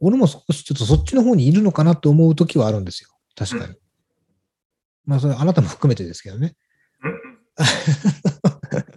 [0.00, 3.10] 俺も少しちょっとそっちの方にいるのかなと思うときはあるんですよ。
[3.36, 3.74] 確かに。
[5.04, 6.56] まあ、それあなたも含めてですけどね。
[7.04, 7.18] うんうん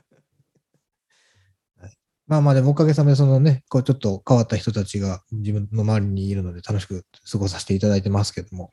[2.27, 8.71] まあまあでもおかげさまでそのね、こうちょっと変わった人たちが自分の周りにいるので楽しく過ごさせていただいてますけども。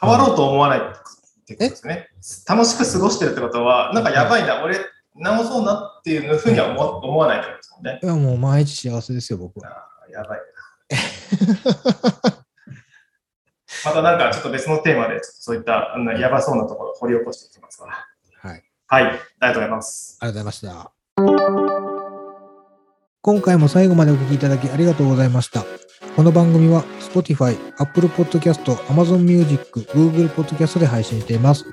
[0.00, 0.80] 変わろうと思わない
[1.54, 2.08] ってことですね。
[2.48, 4.78] 楽しく過ごしてるってことは、なんかやばいな、俺、
[5.14, 8.00] 直そうなっていうふうには思思わないってことですもんね。
[8.02, 9.88] いやもう毎日幸せですよ、僕は。
[10.10, 10.44] やばいな。
[13.84, 18.06] またなんかちょっと別のテーマで、そういったあのやばそうなところを掘り起こしていきますから。
[18.50, 18.64] はい。
[18.86, 20.18] はい、ありがとうございます。
[20.20, 20.92] ありがとうございま
[21.32, 21.57] した。
[23.20, 25.64] 今回も最後までお聞きいただきありがとうございました。
[26.14, 31.64] この番組は Spotify、Apple Podcast、Amazon Music、Google Podcast で配信しています。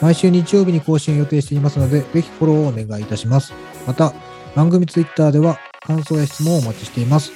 [0.00, 3.52] 毎週日曜日に更新を予定していますので、ぜひフォローをお願いいたします。
[3.86, 4.12] また、
[4.56, 7.30] 番組 Twitter では感想や質問をお待ちしています。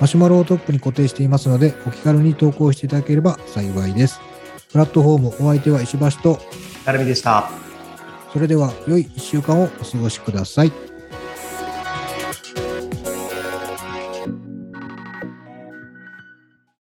[0.00, 4.20] マシュマロをトップに固定していますので、お気軽に投稿していただければ幸いです。
[4.72, 6.40] プラットフォームお相手は石橋と、
[6.86, 7.50] なるみでした。
[8.32, 10.91] それでは良い1週間をお過ごしください。